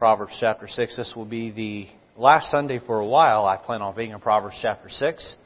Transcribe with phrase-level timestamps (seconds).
[0.00, 0.96] Proverbs chapter 6.
[0.96, 1.86] This will be the
[2.18, 3.44] last Sunday for a while.
[3.44, 5.36] I plan on being in Proverbs chapter 6.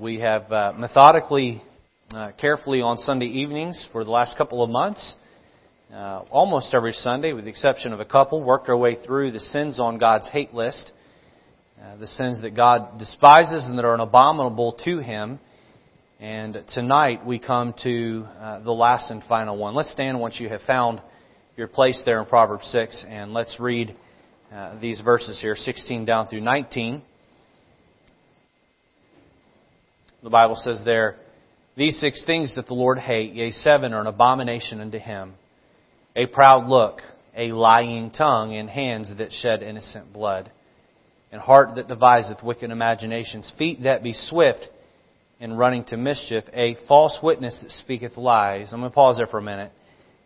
[0.00, 1.62] We have uh, methodically,
[2.10, 5.14] uh, carefully on Sunday evenings for the last couple of months,
[5.94, 9.38] uh, almost every Sunday, with the exception of a couple, worked our way through the
[9.38, 10.90] sins on God's hate list,
[11.80, 15.38] uh, the sins that God despises and that are abominable to Him.
[16.18, 19.74] And tonight we come to uh, the last and final one.
[19.74, 21.02] Let's stand once you have found
[21.58, 23.94] your place there in Proverbs 6, and let's read
[24.50, 27.02] uh, these verses here, 16 down through 19.
[30.22, 31.16] The Bible says there,
[31.76, 35.34] These six things that the Lord hate, yea, seven are an abomination unto him.
[36.16, 37.00] A proud look,
[37.36, 40.50] a lying tongue, and hands that shed innocent blood,
[41.30, 44.70] and heart that deviseth wicked imaginations, feet that be swift
[45.40, 48.72] in running to mischief, a false witness that speaketh lies.
[48.72, 49.72] I'm going to pause there for a minute.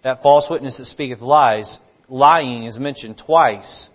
[0.05, 1.79] That false witness that speaketh lies,
[2.09, 3.89] lying is mentioned twice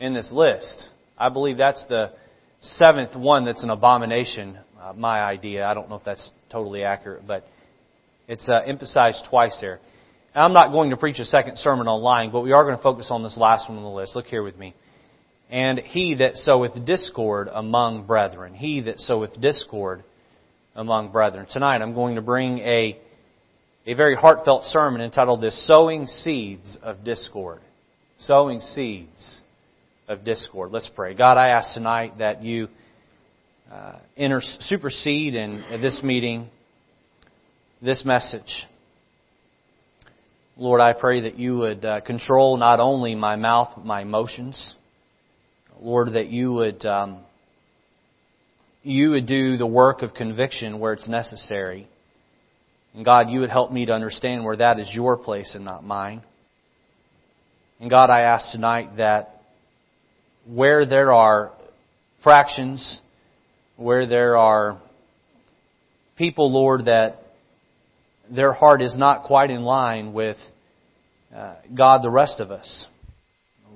[0.00, 0.88] in this list.
[1.16, 2.12] I believe that's the
[2.60, 5.64] seventh one that's an abomination uh, my idea.
[5.64, 7.46] I don't know if that's totally accurate, but
[8.26, 9.80] it's uh, emphasized twice there.
[10.34, 12.76] And I'm not going to preach a second sermon on lying, but we are going
[12.76, 14.16] to focus on this last one on the list.
[14.16, 14.74] Look here with me.
[15.50, 20.02] And he that soweth discord among brethren, he that soweth discord
[20.74, 21.46] among brethren.
[21.50, 22.98] Tonight I'm going to bring a,
[23.86, 27.60] a very heartfelt sermon entitled This Sowing Seeds of Discord.
[28.18, 29.40] Sowing Seeds
[30.08, 30.70] of Discord.
[30.72, 31.14] Let's pray.
[31.14, 32.68] God, I ask tonight that you
[33.70, 36.48] uh, inter- supersede in this meeting
[37.80, 38.66] this message.
[40.56, 44.76] Lord, I pray that you would uh, control not only my mouth, my emotions.
[45.80, 47.18] Lord, that you would um,
[48.82, 51.88] you would do the work of conviction where it's necessary.
[52.94, 55.84] And God, you would help me to understand where that is your place and not
[55.84, 56.22] mine.
[57.80, 59.42] And God, I ask tonight that
[60.46, 61.52] where there are
[62.22, 63.00] fractions
[63.76, 64.80] where there are
[66.16, 67.22] people, Lord, that
[68.30, 70.36] their heart is not quite in line with
[71.34, 72.86] uh, God, the rest of us.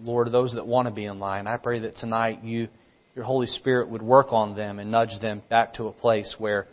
[0.03, 2.69] Lord, those that want to be in line, I pray that tonight you,
[3.17, 6.69] your Holy Spirit would work on them and nudge them back to a place where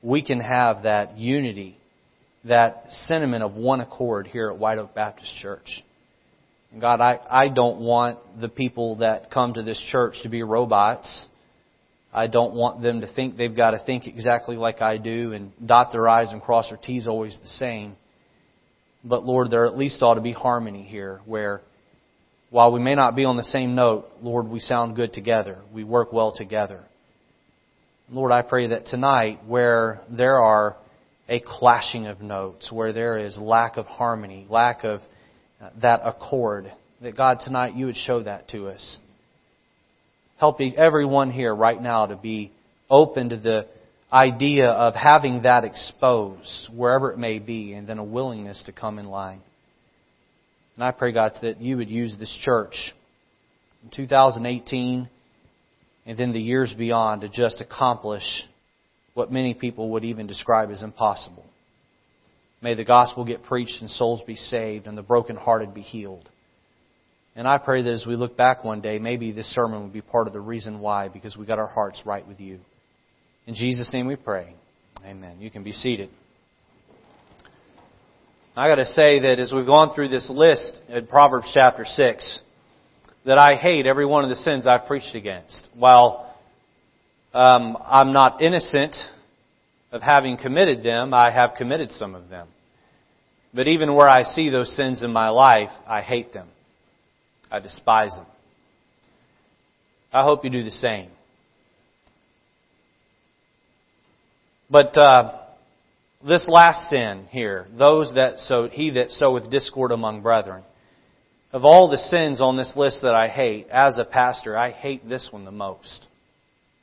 [0.00, 1.76] we can have that unity,
[2.44, 5.82] that sentiment of one accord here at White Oak Baptist Church.
[6.70, 10.44] And God, I, I don't want the people that come to this church to be
[10.44, 11.26] robots.
[12.14, 15.50] I don't want them to think they've got to think exactly like I do and
[15.66, 17.96] dot their I's and cross their T's always the same.
[19.02, 21.62] But Lord, there at least ought to be harmony here where
[22.50, 25.58] while we may not be on the same note, Lord, we sound good together.
[25.72, 26.84] We work well together.
[28.10, 30.76] Lord, I pray that tonight where there are
[31.28, 35.00] a clashing of notes, where there is lack of harmony, lack of
[35.60, 36.72] uh, that accord,
[37.02, 38.98] that God tonight you would show that to us.
[40.38, 42.50] Help everyone here right now to be
[42.88, 43.66] open to the
[44.10, 48.98] idea of having that exposed wherever it may be and then a willingness to come
[48.98, 49.42] in line.
[50.78, 52.94] And I pray, God, that you would use this church
[53.82, 55.08] in 2018
[56.06, 58.22] and then the years beyond to just accomplish
[59.12, 61.44] what many people would even describe as impossible.
[62.62, 66.30] May the gospel get preached and souls be saved and the brokenhearted be healed.
[67.34, 70.00] And I pray that as we look back one day, maybe this sermon will be
[70.00, 72.60] part of the reason why, because we got our hearts right with you.
[73.48, 74.54] In Jesus' name we pray.
[75.04, 75.40] Amen.
[75.40, 76.10] You can be seated.
[78.58, 82.38] I got to say that as we've gone through this list in Proverbs chapter 6,
[83.24, 85.68] that I hate every one of the sins I've preached against.
[85.74, 86.34] While
[87.32, 88.96] um, I'm not innocent
[89.92, 92.48] of having committed them, I have committed some of them.
[93.54, 96.48] But even where I see those sins in my life, I hate them.
[97.52, 98.26] I despise them.
[100.12, 101.10] I hope you do the same.
[104.68, 105.42] But uh,
[106.26, 110.62] this last sin here, those that sow, he that soweth discord among brethren.
[111.52, 115.08] Of all the sins on this list that I hate, as a pastor, I hate
[115.08, 116.06] this one the most.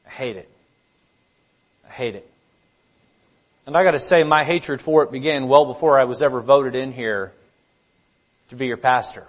[0.08, 0.50] I hate it.
[1.88, 2.28] I hate it.
[3.68, 6.42] And I got to say, my hatred for it began well before I was ever
[6.42, 7.32] voted in here
[8.50, 9.26] to be your pastor.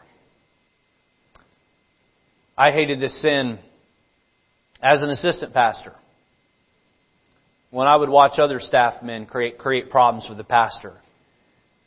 [2.56, 3.58] I hated this sin
[4.82, 5.94] as an assistant pastor.
[7.76, 10.94] When I would watch other staff men create, create problems for the pastor.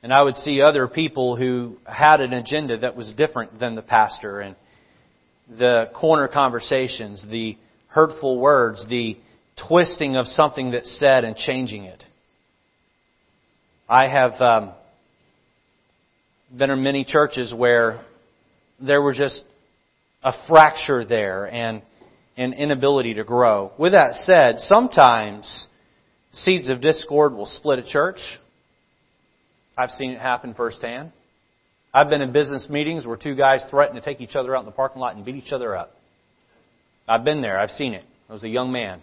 [0.04, 3.82] And I would see other people who had an agenda that was different than the
[3.82, 4.56] pastor and
[5.58, 7.58] the corner conversations, the
[7.88, 9.18] hurtful words, the
[9.68, 12.04] twisting of something that's said and changing it.
[13.90, 14.74] I have um,
[16.56, 18.06] been in many churches where
[18.80, 19.42] there was just
[20.24, 21.82] a fracture there and
[22.38, 23.72] an inability to grow.
[23.80, 25.66] With that said, sometimes
[26.31, 28.20] seeds of discord will split a church.
[29.78, 31.12] I've seen it happen firsthand.
[31.94, 34.66] I've been in business meetings where two guys threaten to take each other out in
[34.66, 35.96] the parking lot and beat each other up.
[37.08, 37.60] I've been there.
[37.60, 38.04] I've seen it.
[38.30, 39.02] I was a young man.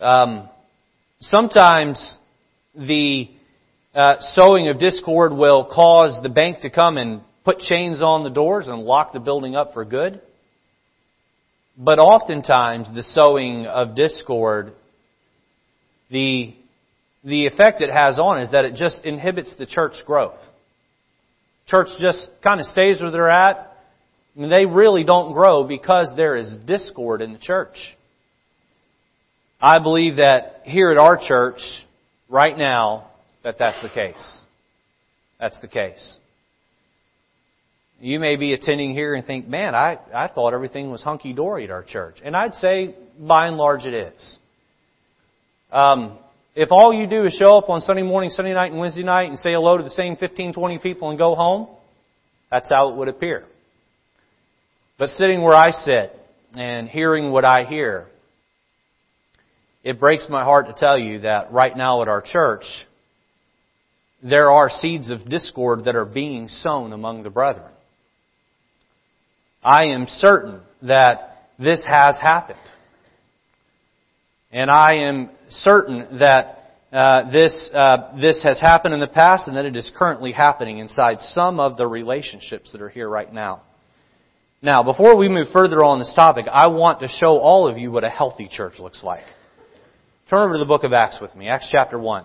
[0.00, 0.48] Um,
[1.20, 2.16] sometimes
[2.74, 3.30] the
[3.94, 8.30] uh, sowing of discord will cause the bank to come and put chains on the
[8.30, 10.20] doors and lock the building up for good.
[11.78, 14.72] But oftentimes, the sowing of discord,
[16.10, 16.54] the,
[17.24, 20.38] the effect it has on is that it just inhibits the church growth.
[21.66, 23.76] Church just kind of stays where they're at.
[24.36, 27.76] They really don't grow because there is discord in the church.
[29.60, 31.60] I believe that here at our church,
[32.28, 33.08] right now,
[33.42, 34.38] that that's the case.
[35.40, 36.16] That's the case.
[38.00, 41.64] You may be attending here and think, man, I, I thought everything was hunky dory
[41.64, 42.16] at our church.
[42.22, 44.38] And I'd say, by and large, it is.
[45.72, 46.18] Um,
[46.54, 49.28] if all you do is show up on Sunday morning, Sunday night, and Wednesday night
[49.28, 51.68] and say hello to the same 15, 20 people and go home,
[52.50, 53.44] that's how it would appear.
[54.98, 56.18] But sitting where I sit
[56.54, 58.06] and hearing what I hear,
[59.84, 62.64] it breaks my heart to tell you that right now at our church,
[64.22, 67.70] there are seeds of discord that are being sown among the brethren.
[69.62, 72.58] I am certain that this has happened.
[74.52, 76.56] And I am certain that
[76.92, 80.78] uh, this, uh, this has happened in the past and that it is currently happening
[80.78, 83.62] inside some of the relationships that are here right now.
[84.62, 87.90] Now, before we move further on this topic, I want to show all of you
[87.90, 89.24] what a healthy church looks like.
[90.30, 92.24] Turn over to the book of Acts with me, Acts chapter 1.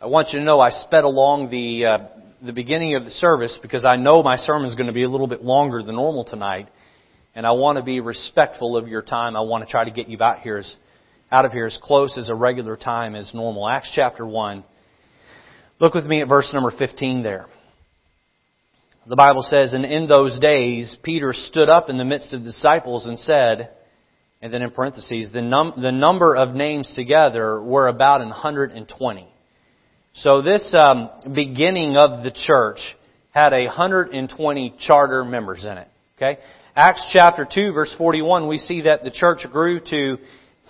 [0.00, 1.98] I want you to know I sped along the uh,
[2.46, 5.08] the beginning of the service because I know my sermon is going to be a
[5.08, 6.68] little bit longer than normal tonight,
[7.34, 9.36] and I want to be respectful of your time.
[9.36, 10.76] I want to try to get you out here as
[11.30, 13.68] out of here as close as a regular time as normal.
[13.68, 14.64] Acts chapter one.
[15.80, 17.46] Look with me at verse number fifteen there.
[19.08, 22.50] The Bible says, And in those days Peter stood up in the midst of the
[22.50, 23.70] disciples and said,
[24.42, 29.28] and then in parentheses, the, num- the number of names together were about 120.
[30.20, 32.78] So this um, beginning of the church
[33.32, 35.88] had 120 charter members in it.
[36.16, 36.38] Okay?
[36.74, 40.16] Acts chapter 2 verse 41, we see that the church grew to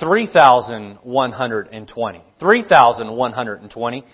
[0.00, 2.22] 3,120.
[2.40, 4.04] 3,120.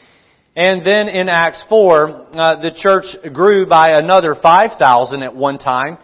[0.54, 5.96] And then in Acts 4, uh, the church grew by another 5,000 at one time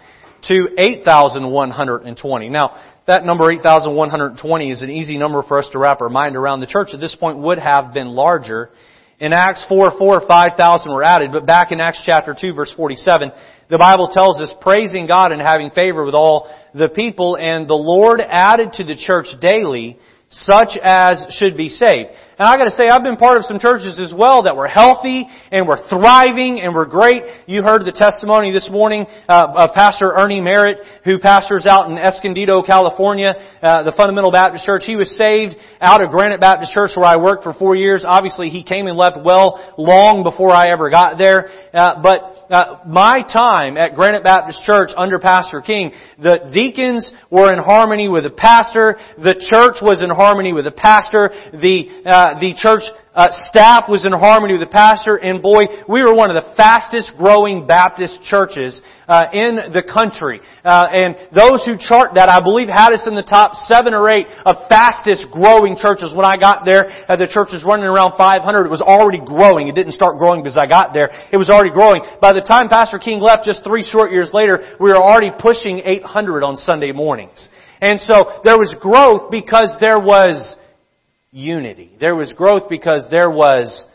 [0.44, 2.48] to 8,120.
[2.48, 6.60] Now, that number 8,120 is an easy number for us to wrap our mind around.
[6.60, 8.70] The church at this point would have been larger.
[9.20, 13.32] In Acts 4, 4, 5,000 were added, but back in Acts chapter 2 verse 47,
[13.68, 17.74] the Bible tells us praising God and having favor with all the people, and the
[17.74, 19.98] Lord added to the church daily
[20.30, 22.10] such as should be saved.
[22.38, 25.26] And I gotta say, I've been part of some churches as well that were healthy
[25.50, 27.24] and were thriving and were great.
[27.46, 31.98] You heard the testimony this morning uh, of Pastor Ernie Merritt, who pastors out in
[31.98, 34.84] Escondido, California, uh, the Fundamental Baptist Church.
[34.86, 38.04] He was saved out of Granite Baptist Church where I worked for four years.
[38.06, 41.48] Obviously, he came and left well long before I ever got there.
[41.74, 47.52] Uh, but uh, my time at Granite Baptist Church under Pastor King, the deacons were
[47.52, 52.38] in harmony with the pastor, the church was in harmony with the pastor, the uh,
[52.40, 52.82] the church
[53.18, 56.54] uh, staff was in harmony with the pastor, and boy, we were one of the
[56.54, 58.78] fastest growing Baptist churches
[59.10, 60.38] uh, in the country.
[60.62, 64.06] Uh, and those who chart that, I believe, had us in the top seven or
[64.06, 66.14] eight of fastest growing churches.
[66.14, 68.38] When I got there, uh, the church was running around 500.
[68.38, 69.66] It was already growing.
[69.66, 71.10] It didn't start growing because I got there.
[71.34, 72.06] It was already growing.
[72.22, 75.82] By the time Pastor King left, just three short years later, we were already pushing
[75.82, 77.50] 800 on Sunday mornings.
[77.82, 80.54] And so there was growth because there was
[81.38, 81.92] unity.
[82.00, 83.86] There was growth because there was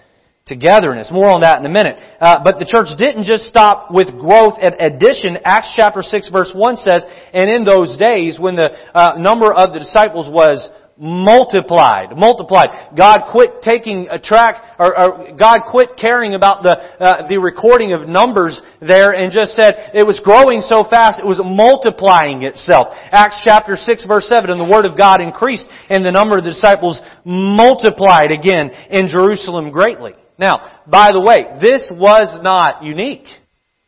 [0.46, 1.10] togetherness.
[1.12, 1.98] More on that in a minute.
[2.20, 5.38] Uh, but the church didn't just stop with growth and addition.
[5.44, 9.74] Acts chapter 6 verse 1 says, And in those days when the uh, number of
[9.74, 10.68] the disciples was
[11.04, 12.70] multiplied, multiplied.
[12.96, 17.92] God quit taking a track, or, or God quit caring about the uh, the recording
[17.92, 22.96] of numbers there, and just said it was growing so fast it was multiplying itself.
[23.12, 26.46] Acts chapter six verse seven, and the word of God increased, and the number of
[26.46, 30.14] the disciples multiplied again in Jerusalem greatly.
[30.40, 33.28] Now, by the way, this was not unique.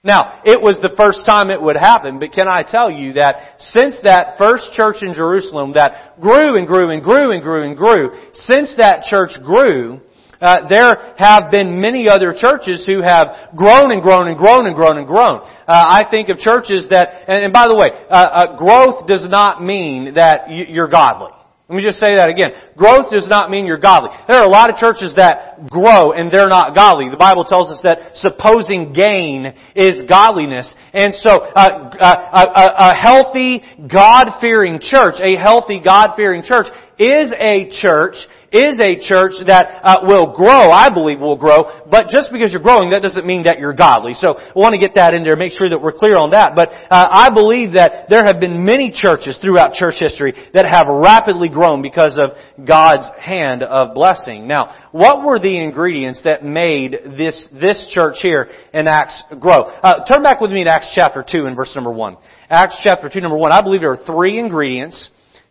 [0.06, 3.58] Now, it was the first time it would happen, but can I tell you that
[3.58, 7.76] since that first church in Jerusalem that grew and grew and grew and grew and
[7.76, 10.00] grew, since that church grew,
[10.40, 14.76] uh, there have been many other churches who have grown and grown and grown and
[14.76, 15.42] grown and grown.
[15.42, 19.26] Uh, I think of churches that, and, and by the way, uh, uh growth does
[19.28, 21.32] not mean that you're godly.
[21.68, 22.52] Let me just say that again.
[22.78, 24.10] Growth does not mean you're godly.
[24.28, 27.10] There are a lot of churches that grow and they're not godly.
[27.10, 30.72] The Bible tells us that supposing gain is godliness.
[30.94, 36.68] And so, uh, uh, a, a healthy, God-fearing church, a healthy, God-fearing church
[37.00, 38.16] is a church
[38.56, 42.64] is a church that uh, will grow, I believe will grow, but just because you're
[42.64, 44.14] growing, that doesn't mean that you're godly.
[44.14, 46.56] So I want to get that in there, make sure that we're clear on that.
[46.56, 50.88] But uh, I believe that there have been many churches throughout church history that have
[50.88, 54.48] rapidly grown because of God's hand of blessing.
[54.48, 59.68] Now, what were the ingredients that made this, this church here in Acts grow?
[59.68, 62.18] Uh, turn back with me to Acts chapter 2 and verse number 1.
[62.50, 63.52] Acts chapter 2 number 1.
[63.52, 65.10] I believe there are three ingredients,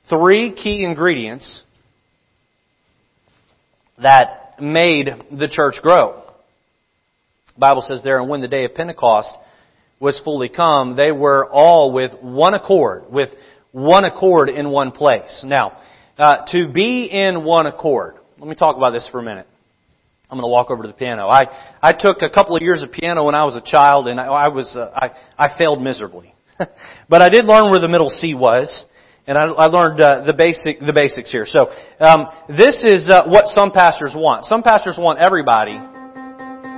[0.08, 1.62] three key ingredients
[4.00, 6.22] that made the church grow.
[7.54, 9.32] The Bible says there, and when the day of Pentecost
[10.00, 13.28] was fully come, they were all with one accord, with
[13.72, 15.44] one accord in one place.
[15.46, 15.78] Now,
[16.18, 18.16] uh, to be in one accord.
[18.38, 19.46] Let me talk about this for a minute.
[20.30, 21.28] I'm going to walk over to the piano.
[21.28, 21.44] I
[21.82, 24.26] I took a couple of years of piano when I was a child, and I,
[24.26, 26.34] I was uh, I I failed miserably,
[27.08, 28.84] but I did learn where the middle C was,
[29.26, 31.46] and I, I learned uh, the basic the basics here.
[31.46, 34.44] So um, this is uh, what some pastors want.
[34.44, 35.78] Some pastors want everybody.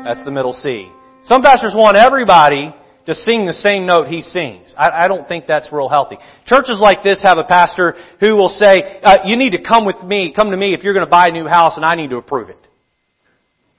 [0.05, 0.89] That's the middle C.
[1.25, 2.73] Some pastors want everybody
[3.07, 4.75] to sing the same note he sings.
[4.77, 6.19] I, I don't think that's real healthy.
[6.45, 10.03] Churches like this have a pastor who will say, uh, "You need to come with
[10.03, 10.33] me.
[10.35, 12.17] Come to me if you're going to buy a new house, and I need to
[12.17, 12.59] approve it."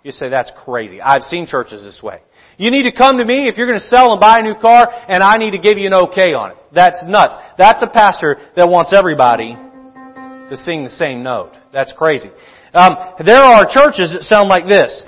[0.07, 1.01] You say that's crazy.
[1.01, 2.21] I've seen churches this way.
[2.57, 4.55] You need to come to me if you're going to sell and buy a new
[4.55, 6.57] car, and I need to give you an okay on it.
[6.73, 7.35] That's nuts.
[7.57, 11.51] That's a pastor that wants everybody to sing the same note.
[11.73, 12.29] That's crazy.
[12.73, 12.95] Um,
[13.25, 15.03] there are churches that sound like this.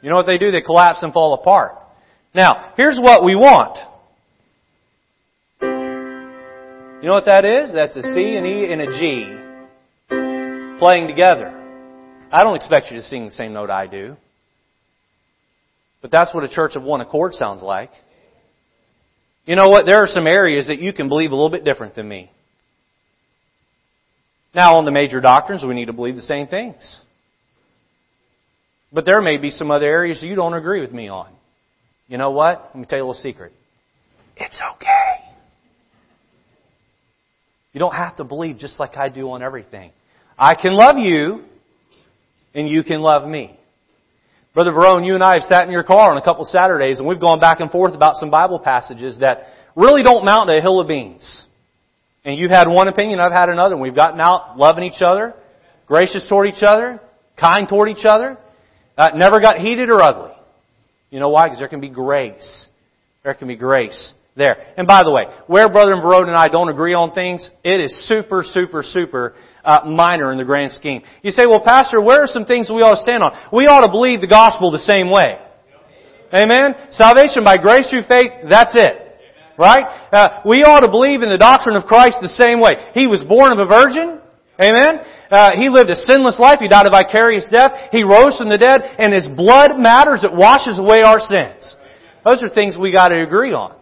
[0.00, 0.52] You know what they do?
[0.52, 1.72] They collapse and fall apart.
[2.36, 3.78] Now, here's what we want.
[5.60, 7.72] You know what that is?
[7.72, 9.26] That's a C, an E, and a G
[10.78, 11.58] playing together.
[12.32, 14.16] I don't expect you to sing the same note I do.
[16.00, 17.90] But that's what a church of one accord sounds like.
[19.44, 19.86] You know what?
[19.86, 22.30] There are some areas that you can believe a little bit different than me.
[24.54, 27.00] Now, on the major doctrines, we need to believe the same things.
[28.92, 31.30] But there may be some other areas you don't agree with me on.
[32.08, 32.70] You know what?
[32.74, 33.52] Let me tell you a little secret.
[34.36, 35.24] It's okay.
[37.72, 39.92] You don't have to believe just like I do on everything.
[40.38, 41.44] I can love you,
[42.54, 43.58] and you can love me.
[44.54, 47.08] Brother Verone, you and I have sat in your car on a couple Saturdays and
[47.08, 50.60] we've gone back and forth about some Bible passages that really don't mount to a
[50.60, 51.46] hill of beans.
[52.24, 55.34] And you've had one opinion, I've had another, and we've gotten out loving each other,
[55.86, 57.00] gracious toward each other,
[57.40, 58.38] kind toward each other,
[58.96, 60.32] uh, never got heated or ugly.
[61.10, 61.46] You know why?
[61.46, 62.66] Because there can be grace.
[63.24, 64.56] There can be grace there.
[64.76, 68.08] And by the way, where Brother Verone and I don't agree on things, it is
[68.08, 71.02] super, super, super uh, minor in the grand scheme.
[71.22, 73.32] You say, well, Pastor, where are some things we ought to stand on?
[73.52, 75.38] We ought to believe the gospel the same way.
[76.32, 76.74] Amen?
[76.92, 78.98] Salvation by grace through faith, that's it.
[79.58, 79.84] Right?
[80.10, 82.72] Uh, we ought to believe in the doctrine of Christ the same way.
[82.94, 84.18] He was born of a virgin.
[84.60, 85.04] Amen?
[85.30, 86.58] Uh, he lived a sinless life.
[86.60, 87.92] He died a vicarious death.
[87.92, 88.80] He rose from the dead.
[88.98, 90.24] And His blood matters.
[90.24, 91.76] It washes away our sins.
[92.24, 93.76] Those are things we got to agree on.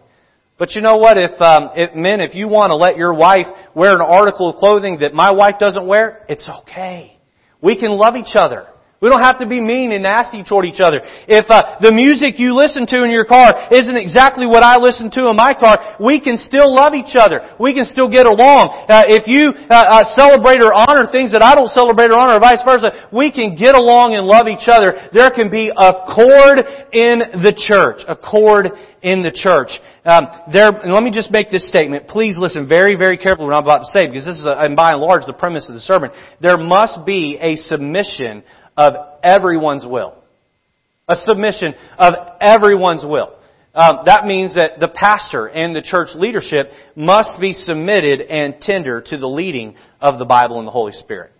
[0.60, 1.16] But you know what?
[1.16, 4.56] If, um, if men, if you want to let your wife wear an article of
[4.56, 7.18] clothing that my wife doesn't wear, it's okay.
[7.62, 8.66] We can love each other.
[9.00, 11.00] We don't have to be mean and nasty toward each other.
[11.24, 15.08] If uh, the music you listen to in your car isn't exactly what I listen
[15.16, 17.56] to in my car, we can still love each other.
[17.56, 18.68] We can still get along.
[18.92, 22.36] Uh, if you uh, uh celebrate or honor things that I don't celebrate or honor,
[22.36, 25.08] or vice versa, we can get along and love each other.
[25.16, 26.60] There can be accord
[26.92, 28.04] in the church.
[28.04, 28.68] Accord
[29.00, 29.72] in the church.
[30.04, 32.08] Um, there, let me just make this statement.
[32.08, 34.76] Please listen very, very carefully what I'm about to say, because this is, a, and
[34.76, 36.10] by and large, the premise of the sermon.
[36.40, 38.44] There must be a submission
[38.80, 40.14] of everyone's will.
[41.08, 43.34] A submission of everyone's will.
[43.74, 49.00] Um, that means that the pastor and the church leadership must be submitted and tender
[49.00, 51.32] to the leading of the Bible and the Holy Spirit.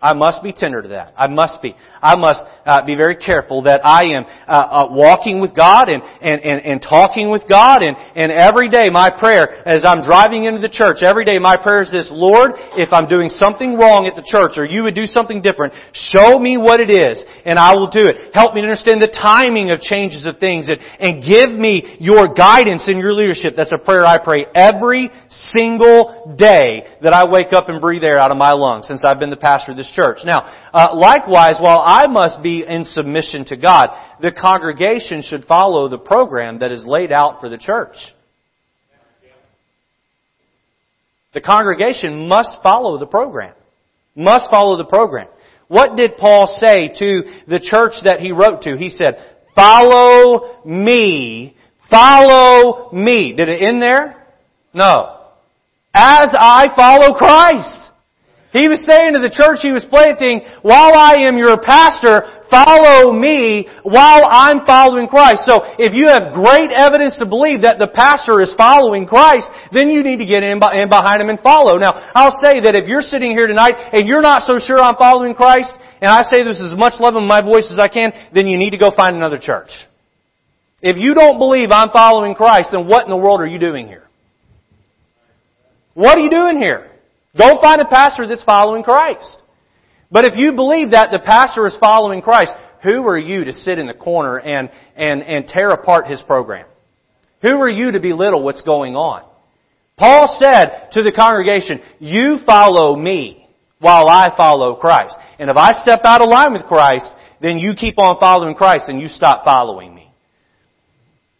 [0.00, 1.12] I must be tender to that.
[1.18, 1.74] I must be.
[2.00, 6.02] I must uh, be very careful that I am uh, uh, walking with God and,
[6.22, 7.82] and, and, and talking with God.
[7.82, 11.56] And, and every day my prayer, as I'm driving into the church, every day my
[11.56, 14.94] prayer is this, Lord, if I'm doing something wrong at the church or you would
[14.94, 18.30] do something different, show me what it is and I will do it.
[18.32, 22.32] Help me to understand the timing of changes of things and, and give me your
[22.34, 23.54] guidance and your leadership.
[23.56, 25.10] That's a prayer I pray every
[25.50, 29.18] single day that I wake up and breathe air out of my lungs since I've
[29.18, 30.18] been the pastor of this church.
[30.24, 30.40] Now,
[30.72, 33.88] uh, likewise, while I must be in submission to God,
[34.20, 37.96] the congregation should follow the program that is laid out for the church.
[41.34, 43.54] The congregation must follow the program.
[44.16, 45.28] Must follow the program.
[45.68, 48.76] What did Paul say to the church that he wrote to?
[48.76, 49.18] He said,
[49.54, 51.54] follow me,
[51.90, 53.34] follow me.
[53.36, 54.26] Did it end there?
[54.72, 55.16] No.
[55.94, 57.87] As I follow Christ.
[58.48, 63.12] He was saying to the church he was planting, while I am your pastor, follow
[63.12, 65.44] me while I'm following Christ.
[65.44, 69.92] So if you have great evidence to believe that the pastor is following Christ, then
[69.92, 71.76] you need to get in behind him and follow.
[71.76, 74.96] Now, I'll say that if you're sitting here tonight and you're not so sure I'm
[74.96, 75.68] following Christ,
[76.00, 78.56] and I say this as much love in my voice as I can, then you
[78.56, 79.68] need to go find another church.
[80.80, 83.88] If you don't believe I'm following Christ, then what in the world are you doing
[83.88, 84.08] here?
[85.92, 86.87] What are you doing here?
[87.38, 89.40] Go find a pastor that's following Christ.
[90.10, 92.52] But if you believe that the pastor is following Christ,
[92.82, 96.66] who are you to sit in the corner and, and, and tear apart his program?
[97.42, 99.24] Who are you to belittle what's going on?
[99.96, 103.48] Paul said to the congregation, you follow me
[103.80, 105.16] while I follow Christ.
[105.38, 108.88] And if I step out of line with Christ, then you keep on following Christ
[108.88, 109.97] and you stop following me.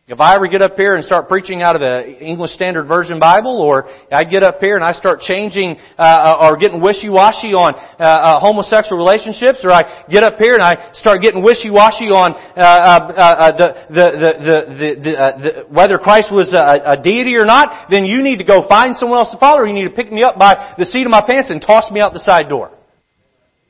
[0.09, 3.21] If I ever get up here and start preaching out of the English Standard Version
[3.21, 7.77] Bible, or I get up here and I start changing uh, or getting wishy-washy on
[7.77, 12.33] uh, uh, homosexual relationships, or I get up here and I start getting wishy-washy on
[12.33, 17.37] uh, uh, uh, the, the, the, the, the, the, whether Christ was a, a deity
[17.37, 19.93] or not, then you need to go find someone else to follow, or you need
[19.93, 22.25] to pick me up by the seat of my pants and toss me out the
[22.25, 22.78] side door.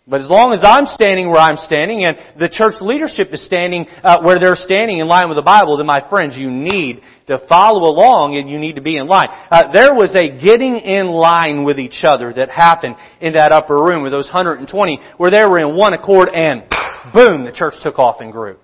[0.08, 3.84] But as long as I'm standing where I'm standing and the church leadership is standing
[4.02, 7.38] uh, where they're standing in line with the Bible, then my friends, you need to
[7.46, 9.28] follow along and you need to be in line.
[9.50, 13.76] Uh, there was a getting in line with each other that happened in that upper
[13.76, 16.62] room with those 120 where they were in one accord and
[17.12, 18.56] boom, the church took off and grew.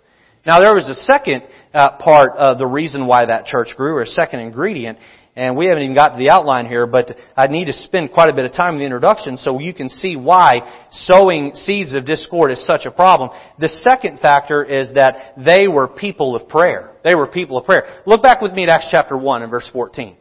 [0.47, 1.43] Now there was a second
[1.75, 4.99] uh, part of the reason why that church grew, or a second ingredient,
[5.37, 8.31] and we haven't even got to the outline here, but I need to spend quite
[8.31, 10.61] a bit of time in the introduction so you can see why
[10.93, 13.31] sowing seeds of discord is such a problem.
[13.59, 16.93] The second factor is that they were people of prayer.
[17.03, 18.03] They were people of prayer.
[18.07, 20.17] Look back with me at Acts chapter 1 and verse 14.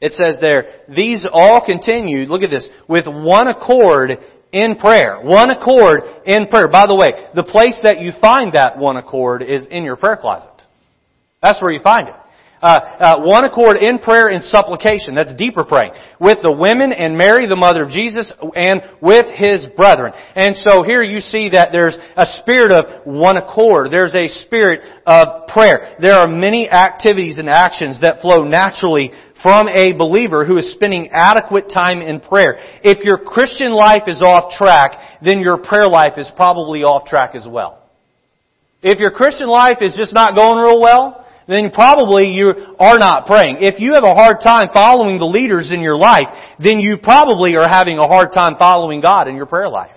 [0.00, 4.18] It says there, these all continued, look at this, with one accord
[4.52, 5.20] in prayer.
[5.22, 6.68] One accord in prayer.
[6.68, 10.16] By the way, the place that you find that one accord is in your prayer
[10.16, 10.50] closet.
[11.40, 12.14] That's where you find it
[12.62, 15.14] uh, uh, one accord in prayer and supplication.
[15.14, 15.92] That's deeper praying.
[16.20, 20.12] With the women and Mary, the mother of Jesus, and with his brethren.
[20.34, 23.90] And so here you see that there's a spirit of one accord.
[23.90, 25.96] There's a spirit of prayer.
[26.00, 31.10] There are many activities and actions that flow naturally from a believer who is spending
[31.12, 32.56] adequate time in prayer.
[32.82, 37.34] If your Christian life is off track, then your prayer life is probably off track
[37.34, 37.82] as well.
[38.82, 43.26] If your Christian life is just not going real well, then probably you are not
[43.26, 43.58] praying.
[43.60, 46.28] If you have a hard time following the leaders in your life,
[46.58, 49.94] then you probably are having a hard time following God in your prayer life.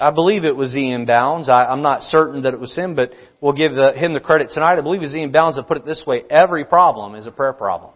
[0.00, 1.48] I believe it was Ian Bounds.
[1.48, 4.50] I, am not certain that it was him, but we'll give the, him the credit
[4.54, 4.78] tonight.
[4.78, 6.22] I believe it was Ian Bounds that put it this way.
[6.30, 7.90] Every problem is a prayer problem.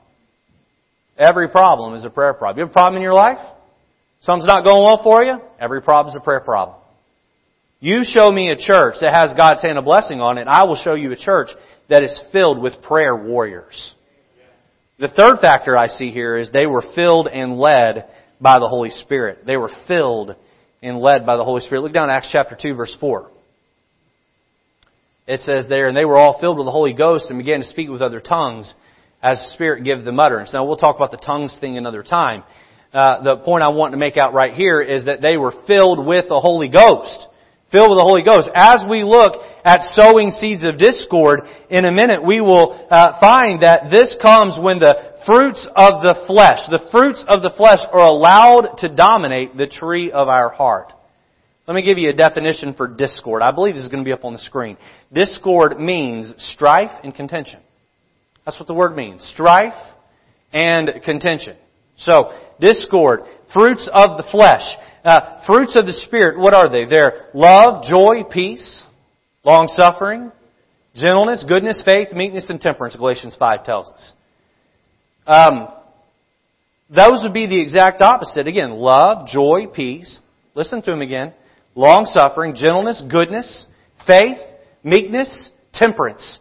[1.17, 2.59] Every problem is a prayer problem.
[2.59, 3.39] You have a problem in your life?
[4.21, 5.37] Something's not going well for you?
[5.61, 6.77] Every problem is a prayer problem.
[7.83, 10.77] You show me a church that has God's hand of blessing on it, I will
[10.77, 11.49] show you a church
[11.88, 13.95] that is filled with prayer warriors.
[15.01, 18.07] The third factor I see here is they were filled and led
[18.40, 19.40] by the Holy Spirit.
[19.45, 20.37] They were filled
[20.81, 21.81] and led by the Holy Spirit.
[21.81, 23.29] Look down at Acts chapter 2 verse 4.
[25.27, 27.66] It says there, and they were all filled with the Holy Ghost and began to
[27.66, 28.73] speak with other tongues
[29.21, 30.53] as the Spirit gave them utterance.
[30.53, 32.45] Now we'll talk about the tongues thing another time.
[32.92, 36.07] Uh, the point I want to make out right here is that they were filled
[36.07, 37.27] with the Holy Ghost
[37.73, 38.51] filled with the Holy Ghost.
[38.55, 43.63] As we look at sowing seeds of discord, in a minute we will uh, find
[43.63, 48.05] that this comes when the fruits of the flesh, the fruits of the flesh are
[48.05, 50.93] allowed to dominate the tree of our heart.
[51.67, 53.41] Let me give you a definition for discord.
[53.41, 54.77] I believe this is going to be up on the screen.
[55.13, 57.61] Discord means strife and contention.
[58.45, 59.23] That's what the word means.
[59.33, 59.73] Strife
[60.53, 61.57] and contention.
[61.97, 63.21] So, discord,
[63.53, 64.63] fruits of the flesh,
[65.05, 66.85] uh, fruits of the Spirit, what are they?
[66.85, 68.85] They're love, joy, peace,
[69.45, 70.31] long suffering,
[70.95, 74.12] gentleness, goodness, faith, meekness, and temperance, Galatians 5 tells us.
[75.27, 75.69] Um,
[76.95, 78.47] those would be the exact opposite.
[78.47, 80.21] Again, love, joy, peace.
[80.55, 81.33] Listen to him again.
[81.75, 83.67] Long suffering, gentleness, goodness,
[84.07, 84.38] faith,
[84.85, 86.38] meekness, temperance.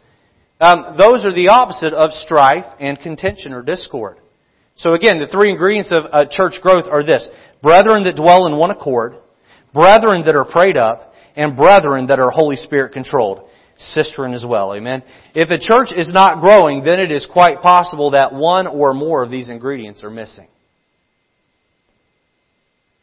[0.60, 4.18] Um, those are the opposite of strife and contention or discord.
[4.78, 7.28] So again, the three ingredients of uh, church growth are this.
[7.62, 9.16] Brethren that dwell in one accord,
[9.74, 13.48] brethren that are prayed up, and brethren that are Holy Spirit controlled.
[13.78, 15.02] Cistern as well, amen.
[15.34, 19.24] If a church is not growing, then it is quite possible that one or more
[19.24, 20.48] of these ingredients are missing.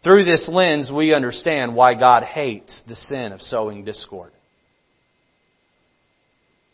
[0.04, 4.33] Through this lens, we understand why God hates the sin of sowing discord.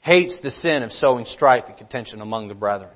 [0.02, 2.92] Hates the sin of sowing strife and contention among the brethren.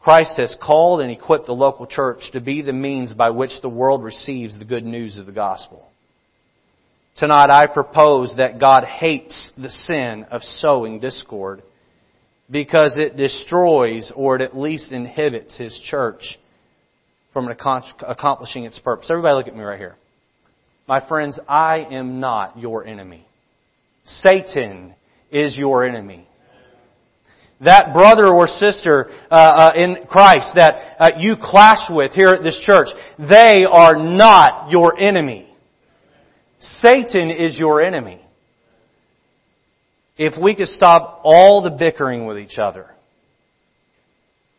[0.00, 3.68] Christ has called and equipped the local church to be the means by which the
[3.68, 5.86] world receives the good news of the gospel.
[7.16, 11.62] Tonight I propose that God hates the sin of sowing discord
[12.48, 16.38] because it destroys or it at least inhibits His church
[17.32, 19.08] from accomplishing its purpose.
[19.10, 19.96] Everybody look at me right here.
[20.86, 23.26] My friends, I am not your enemy.
[24.04, 24.94] Satan
[25.30, 26.27] is your enemy.
[27.60, 32.42] That brother or sister uh, uh, in Christ that uh, you clash with here at
[32.44, 35.48] this church, they are not your enemy.
[36.60, 38.20] Satan is your enemy.
[40.16, 42.90] If we could stop all the bickering with each other,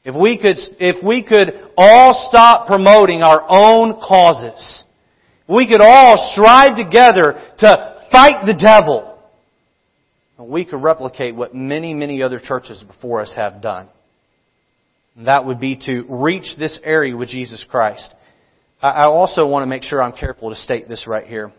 [0.04, 4.84] if we could, if we could all stop promoting our own causes,
[5.48, 9.09] we could all strive together to fight the devil,
[10.48, 13.88] we could replicate what many, many other churches before us have done.
[15.16, 18.14] And that would be to reach this area with Jesus Christ.
[18.82, 21.52] I also want to make sure I'm careful to state this right here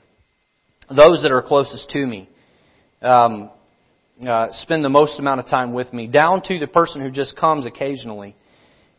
[0.91, 2.29] those that are closest to me
[3.03, 3.51] um,
[4.27, 7.37] uh, spend the most amount of time with me, down to the person who just
[7.37, 8.35] comes occasionally.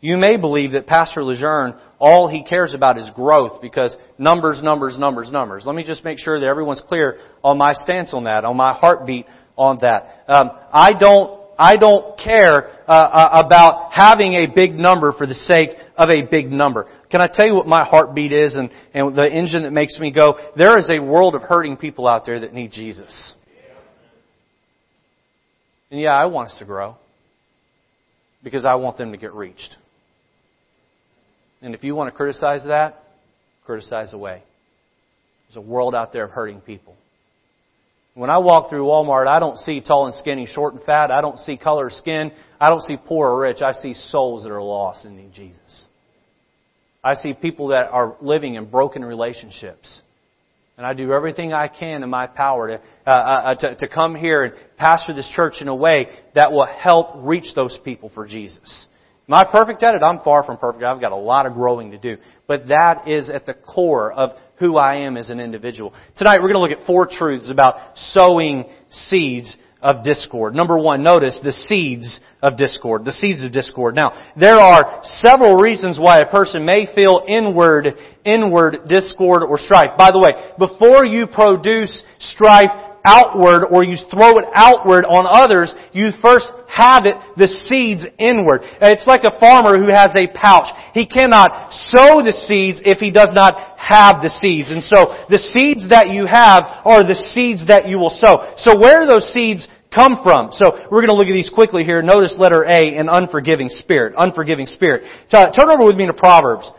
[0.01, 4.97] You may believe that Pastor Lejeune, all he cares about is growth because numbers, numbers,
[4.97, 5.63] numbers, numbers.
[5.65, 8.73] Let me just make sure that everyone's clear on my stance on that, on my
[8.73, 10.23] heartbeat on that.
[10.27, 15.35] Um, I don't I don't care uh, uh, about having a big number for the
[15.35, 16.89] sake of a big number.
[17.11, 20.11] Can I tell you what my heartbeat is and, and the engine that makes me
[20.11, 20.39] go?
[20.57, 23.35] There is a world of hurting people out there that need Jesus.
[25.91, 26.95] And yeah, I want us to grow
[28.43, 29.75] because I want them to get reached.
[31.61, 33.03] And if you want to criticize that,
[33.65, 34.43] criticize away.
[35.47, 36.95] There's a world out there of hurting people.
[38.13, 41.11] When I walk through Walmart, I don't see tall and skinny, short and fat.
[41.11, 42.31] I don't see color of skin.
[42.59, 43.61] I don't see poor or rich.
[43.61, 45.85] I see souls that are lost and need Jesus.
[47.03, 50.01] I see people that are living in broken relationships.
[50.77, 52.73] And I do everything I can in my power to,
[53.05, 56.51] uh, uh, uh, to, to come here and pastor this church in a way that
[56.51, 58.87] will help reach those people for Jesus.
[59.27, 60.01] Am I perfect at it?
[60.03, 60.83] I'm far from perfect.
[60.83, 62.17] I've got a lot of growing to do.
[62.47, 65.93] But that is at the core of who I am as an individual.
[66.17, 70.53] Tonight we're going to look at four truths about sowing seeds of discord.
[70.53, 73.03] Number one, notice the seeds of discord.
[73.05, 73.95] The seeds of discord.
[73.95, 77.87] Now, there are several reasons why a person may feel inward,
[78.23, 79.97] inward discord or strife.
[79.97, 85.73] By the way, before you produce strife, outward or you throw it outward on others,
[85.93, 88.61] you first have it, the seeds inward.
[88.79, 90.71] It's like a farmer who has a pouch.
[90.93, 94.71] He cannot sow the seeds if he does not have the seeds.
[94.71, 98.53] And so the seeds that you have are the seeds that you will sow.
[98.57, 100.51] So where do those seeds come from?
[100.53, 102.01] So we're going to look at these quickly here.
[102.01, 104.15] Notice letter A, an unforgiving spirit.
[104.17, 105.03] Unforgiving spirit.
[105.29, 106.71] Turn over with me to Proverbs.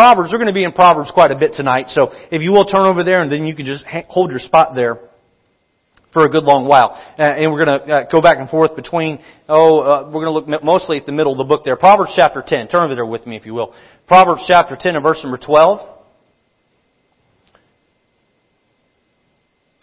[0.00, 2.64] Proverbs, we're going to be in Proverbs quite a bit tonight, so if you will
[2.64, 4.98] turn over there and then you can just hold your spot there
[6.10, 6.92] for a good long while.
[7.18, 10.46] Uh, and we're going to uh, go back and forth between, oh, uh, we're going
[10.46, 11.76] to look mostly at the middle of the book there.
[11.76, 12.68] Proverbs chapter 10.
[12.68, 13.74] Turn over there with me if you will.
[14.08, 15.86] Proverbs chapter 10 and verse number 12.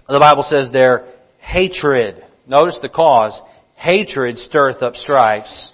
[0.09, 2.23] The Bible says there, hatred.
[2.47, 3.39] Notice the cause.
[3.75, 5.71] Hatred stirreth up strifes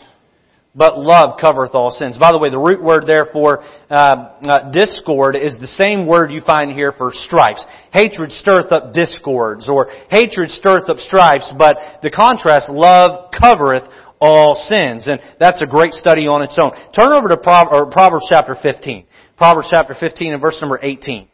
[0.75, 2.17] but love covereth all sins.
[2.17, 6.31] By the way, the root word there for uh, uh, discord is the same word
[6.31, 7.63] you find here for stripes.
[7.91, 13.83] Hatred stirreth up discords, or hatred stirreth up stripes, but the contrast, love covereth
[14.19, 15.07] all sins.
[15.07, 16.71] And that's a great study on its own.
[16.93, 19.05] Turn over to Proverbs chapter 15.
[19.37, 21.27] Proverbs chapter 15 and verse number 18.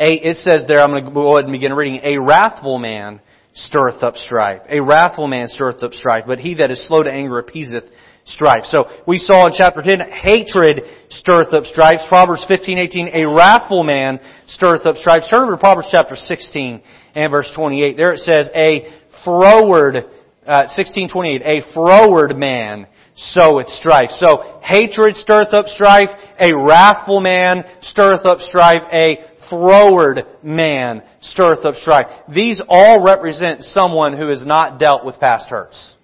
[0.00, 3.20] A, it says there, I'm going to go ahead and begin reading, a wrathful man
[3.54, 4.62] stirreth up strife.
[4.68, 7.84] A wrathful man stirreth up strife, but he that is slow to anger appeaseth
[8.26, 8.64] strife.
[8.64, 12.00] So we saw in chapter 10, hatred stirreth up strife.
[12.08, 15.22] Proverbs 15, 18, a wrathful man stirreth up strife.
[15.30, 16.82] Turn to Proverbs chapter 16
[17.14, 17.96] and verse 28.
[17.96, 18.86] There it says, a
[19.24, 22.86] froward, uh, 1628, a froward man
[23.16, 24.10] soweth strife.
[24.10, 29.18] So, hatred stirreth up strife, a wrathful man stirreth up strife, a
[29.50, 32.06] froward man stirreth up strife.
[32.32, 35.94] These all represent someone who has not dealt with past hurts.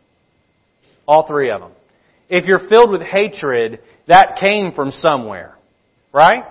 [1.06, 1.72] All three of them.
[2.28, 5.56] If you're filled with hatred, that came from somewhere.
[6.12, 6.44] Right?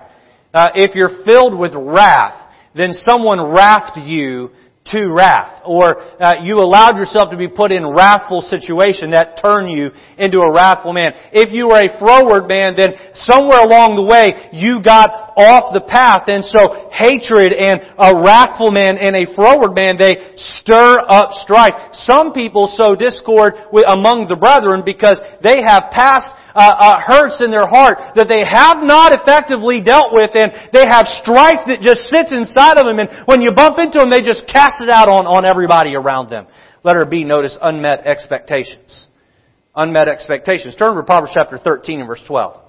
[0.52, 4.50] Uh, if you're filled with wrath, then someone wrathed you
[4.92, 9.70] to wrath, or uh, you allowed yourself to be put in wrathful situation that turned
[9.70, 11.12] you into a wrathful man.
[11.32, 15.82] If you were a froward man, then somewhere along the way you got off the
[15.82, 21.32] path, and so hatred and a wrathful man and a froward man they stir up
[21.42, 21.74] strife.
[22.06, 23.54] Some people sow discord
[23.86, 28.40] among the brethren because they have passed uh, uh, hurts in their heart that they
[28.40, 32.98] have not effectively dealt with and they have strife that just sits inside of them
[32.98, 36.30] and when you bump into them they just cast it out on, on everybody around
[36.30, 36.46] them.
[36.82, 39.06] Letter B, notice unmet expectations.
[39.74, 40.74] Unmet expectations.
[40.74, 42.62] Turn to Proverbs chapter 13 and verse 12.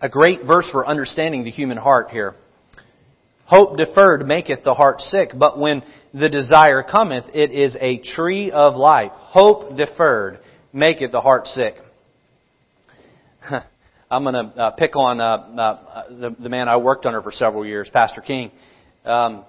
[0.00, 2.36] A great verse for understanding the human heart here.
[3.46, 5.82] Hope deferred maketh the heart sick, but when
[6.14, 9.12] the desire cometh, it is a tree of life.
[9.12, 10.38] Hope deferred
[10.72, 11.74] maketh the heart sick.
[14.10, 17.32] I'm going to uh, pick on uh, uh, the, the, man I worked under for
[17.32, 18.50] several years, Pastor King.
[19.04, 19.44] Um,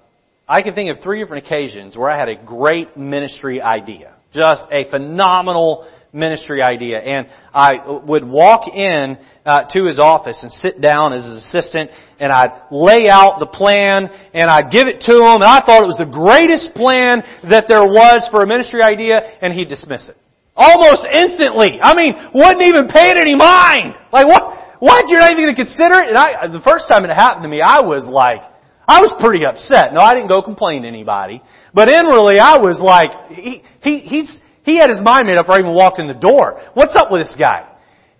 [0.48, 4.14] I can think of three different occasions where I had a great ministry idea.
[4.34, 7.00] Just a phenomenal ministry idea.
[7.00, 11.92] And I would walk in uh, to his office and sit down as his assistant
[12.20, 15.84] and I'd lay out the plan and I'd give it to him and I thought
[15.84, 20.10] it was the greatest plan that there was for a ministry idea and he'd dismiss
[20.10, 20.18] it.
[20.56, 21.78] Almost instantly.
[21.84, 24.00] I mean, wouldn't even pay it any mind.
[24.12, 24.80] Like what?
[24.80, 25.10] What?
[25.10, 26.10] You're not even going to consider it?
[26.10, 28.42] And I, the first time it happened to me, I was like,
[28.88, 29.94] I was pretty upset.
[29.94, 31.42] No, I didn't go complain to anybody.
[31.74, 35.56] But inwardly, I was like, he, he, he's, he had his mind made up before
[35.56, 36.60] I even walked in the door.
[36.74, 37.72] What's up with this guy?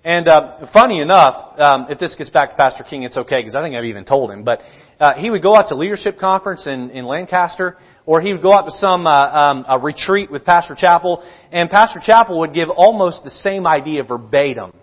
[0.06, 3.56] And uh, funny enough, um, if this gets back to Pastor King, it's okay because
[3.56, 4.44] I think I've even told him.
[4.44, 4.62] But
[5.00, 8.54] uh, he would go out to leadership conference in, in Lancaster, or he would go
[8.54, 12.70] out to some uh, um, a retreat with Pastor Chappell, and Pastor Chappell would give
[12.70, 14.74] almost the same idea verbatim,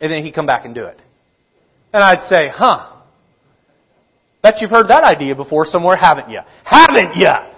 [0.00, 1.02] and then he'd come back and do it.
[1.92, 2.92] And I'd say, "Huh?
[4.42, 6.40] Bet you've heard that idea before somewhere, haven't you?
[6.62, 7.55] Haven't you?"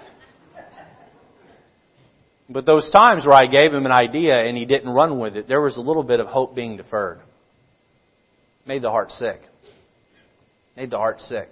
[2.49, 5.47] But those times where I gave him an idea and he didn't run with it,
[5.47, 7.19] there was a little bit of hope being deferred.
[8.65, 9.41] Made the heart sick.
[10.75, 11.49] Made the heart sick.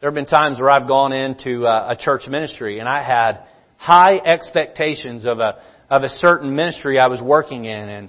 [0.00, 3.46] There have been times where I've gone into uh, a church ministry and I had
[3.78, 8.08] high expectations of a of a certain ministry I was working in, and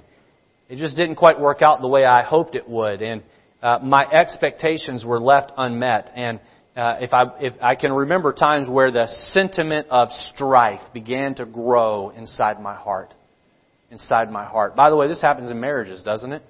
[0.68, 3.22] it just didn't quite work out the way I hoped it would, and
[3.62, 6.10] uh, my expectations were left unmet.
[6.14, 6.40] And
[6.78, 11.44] uh, if I if I can remember times where the sentiment of strife began to
[11.44, 13.12] grow inside my heart,
[13.90, 14.76] inside my heart.
[14.76, 16.42] By the way, this happens in marriages, doesn't it?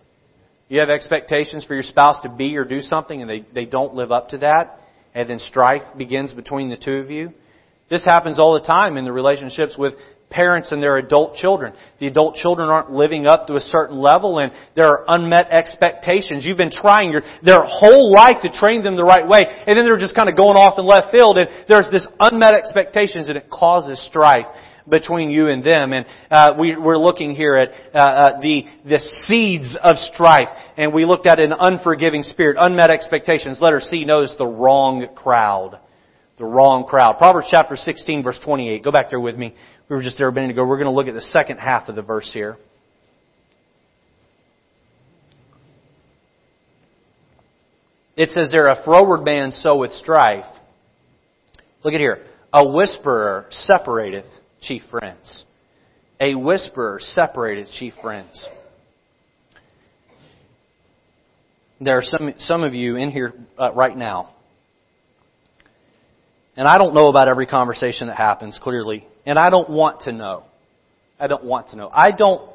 [0.68, 3.94] You have expectations for your spouse to be or do something, and they they don't
[3.94, 4.78] live up to that,
[5.14, 7.32] and then strife begins between the two of you.
[7.88, 9.94] This happens all the time in the relationships with
[10.30, 11.72] parents and their adult children.
[12.00, 16.44] The adult children aren't living up to a certain level and there are unmet expectations.
[16.44, 19.84] You've been trying your, their whole life to train them the right way and then
[19.84, 23.38] they're just kind of going off in left field and there's this unmet expectations and
[23.38, 24.46] it causes strife
[24.88, 25.92] between you and them.
[25.92, 30.92] And uh, we, are looking here at uh, uh, the the seeds of strife, and
[30.92, 33.58] we looked at an unforgiving spirit, unmet expectations.
[33.60, 35.78] Letter C, notice the wrong crowd,
[36.38, 37.18] the wrong crowd.
[37.18, 38.82] Proverbs chapter 16, verse 28.
[38.82, 39.54] Go back there with me.
[39.88, 40.66] We were just there a minute ago.
[40.66, 42.58] We're going to look at the second half of the verse here.
[48.16, 50.44] It says there, a froward man soweth strife.
[51.84, 52.26] Look at here.
[52.52, 54.26] A whisperer separateth
[54.60, 55.44] chief friends.
[56.20, 58.48] A whisperer separateth chief friends.
[61.80, 64.34] There are some, some of you in here uh, right now.
[66.56, 69.06] And I don't know about every conversation that happens, clearly.
[69.28, 70.44] And I don't want to know.
[71.20, 71.90] I don't want to know.
[71.92, 72.50] I don't,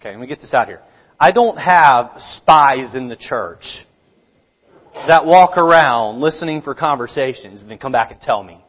[0.00, 0.80] okay, let me get this out here.
[1.20, 3.64] I don't have spies in the church
[5.06, 8.64] that walk around listening for conversations and then come back and tell me.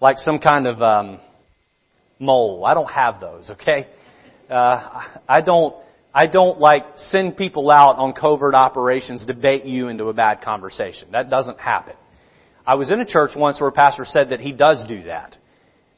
[0.00, 1.20] Like some kind of um,
[2.18, 2.64] mole.
[2.64, 3.88] I don't have those, okay?
[4.48, 5.74] Uh, I don't
[6.14, 10.40] I don't like send people out on covert operations to bait you into a bad
[10.40, 11.08] conversation.
[11.12, 11.94] That doesn't happen.
[12.66, 15.36] I was in a church once where a pastor said that he does do that.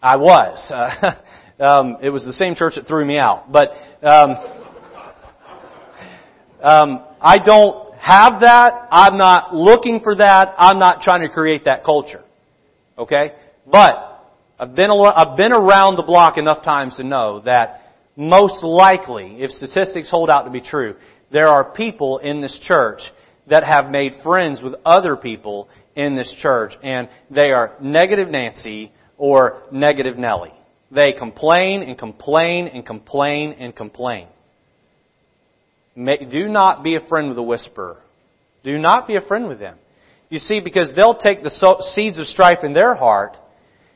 [0.04, 0.72] I was.
[1.56, 3.52] Uh, um, it was the same church that threw me out.
[3.52, 3.70] But
[4.02, 4.30] um,
[6.60, 8.88] um, I don't have that.
[8.90, 10.52] I'm not looking for that.
[10.58, 12.24] I'm not trying to create that culture.
[12.98, 13.34] Okay?
[13.70, 19.36] But I've been, I've been around the block enough times to know that most likely,
[19.38, 20.96] if statistics hold out to be true,
[21.30, 23.00] there are people in this church
[23.48, 28.90] that have made friends with other people in this church, and they are negative Nancy
[29.16, 30.54] or negative Nellie.
[30.90, 34.28] They complain and complain and complain and complain.
[35.96, 37.98] Do not be a friend with a whisperer.
[38.64, 39.76] Do not be a friend with them.
[40.30, 41.50] You see, because they'll take the
[41.94, 43.36] seeds of strife in their heart,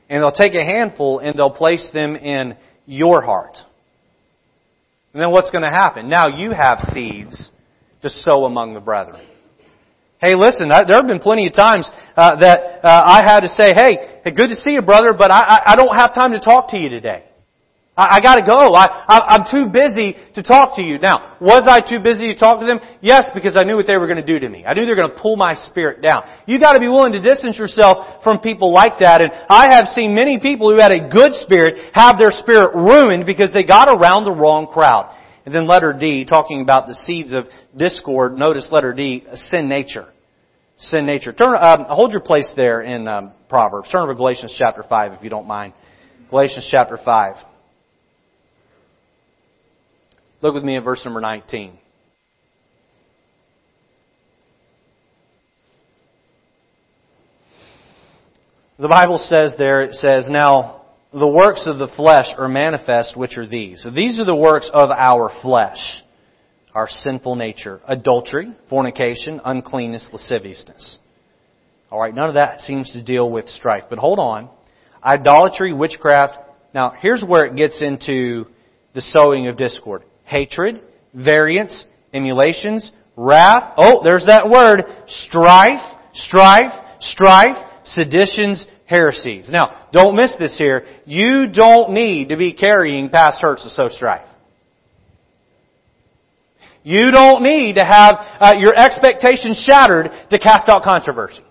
[0.09, 3.57] and they'll take a handful and they'll place them in your heart.
[5.13, 6.09] And then what's going to happen?
[6.09, 7.51] Now you have seeds
[8.03, 9.27] to sow among the brethren.
[10.21, 13.73] Hey, listen, there have been plenty of times uh, that uh, I had to say,
[13.73, 16.77] hey, good to see you, brother, but I, I don't have time to talk to
[16.77, 17.23] you today.
[17.97, 18.75] I, I gotta go.
[18.75, 20.99] I, I, I'm too busy to talk to you.
[20.99, 22.81] Now, was I too busy to talk to them?
[23.01, 24.67] Yes, because I knew what they were going to do to me.
[24.67, 26.23] I knew they were going to pull my spirit down.
[26.47, 29.21] You gotta be willing to distance yourself from people like that.
[29.21, 33.27] And I have seen many people who had a good spirit have their spirit ruined
[33.27, 35.15] because they got around the wrong crowd.
[35.49, 40.07] And then letter D, talking about the seeds of discord, notice letter D, sin nature.
[40.77, 41.33] Sin nature.
[41.33, 43.89] Turn, um, hold your place there in um, Proverbs.
[43.91, 45.73] Turn over Galatians chapter 5 if you don't mind.
[46.29, 47.37] Galatians chapter 5.
[50.43, 51.79] Look with me at verse number 19.
[58.79, 60.78] The Bible says there, it says, Now
[61.13, 63.83] the works of the flesh are manifest, which are these.
[63.83, 66.03] So these are the works of our flesh,
[66.75, 67.81] our sinful nature.
[67.87, 70.99] Adultery, fornication, uncleanness, lasciviousness.
[71.91, 73.85] Alright, none of that seems to deal with strife.
[73.89, 74.51] But hold on.
[75.03, 76.37] Idolatry, witchcraft.
[76.75, 78.47] Now, here's where it gets into
[78.95, 80.03] the sowing of discord.
[80.25, 80.83] Hatred,
[81.15, 83.73] variance, emulations, wrath.
[83.79, 84.85] Oh, there's that word.
[85.07, 89.51] Strife, strife, strife, seditions, heresies.
[89.51, 90.85] Now, don't miss this here.
[91.05, 94.27] You don't need to be carrying past hurts to sow strife.
[96.83, 101.45] You don't need to have uh, your expectations shattered to cast out controversy.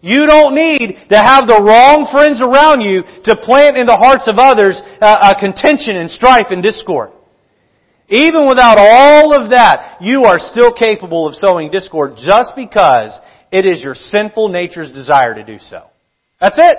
[0.00, 4.28] You don't need to have the wrong friends around you to plant in the hearts
[4.28, 7.10] of others uh, contention and strife and discord.
[8.08, 13.18] Even without all of that, you are still capable of sowing discord just because
[13.50, 15.91] it is your sinful nature's desire to do so.
[16.42, 16.76] That's it.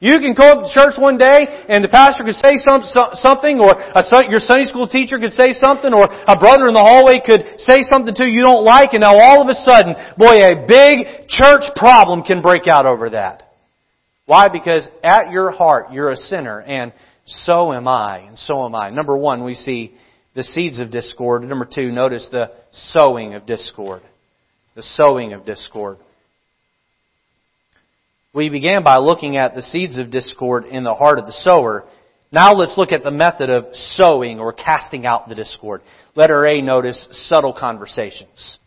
[0.00, 2.80] You can up to church one day and the pastor could say some,
[3.14, 6.84] something or a, your Sunday school teacher could say something or a brother in the
[6.84, 9.94] hallway could say something to you you don't like and now all of a sudden,
[10.18, 13.42] boy, a big church problem can break out over that.
[14.26, 14.48] Why?
[14.48, 16.92] Because at your heart, you're a sinner and
[17.24, 18.90] so am I and so am I.
[18.90, 19.94] Number one, we see
[20.34, 21.42] the seeds of discord.
[21.42, 24.02] Number two, notice the sowing of discord.
[24.74, 25.98] The sowing of discord.
[28.36, 31.86] We began by looking at the seeds of discord in the heart of the sower.
[32.30, 35.80] Now let's look at the method of sowing or casting out the discord.
[36.14, 38.58] Letter A, notice subtle conversations.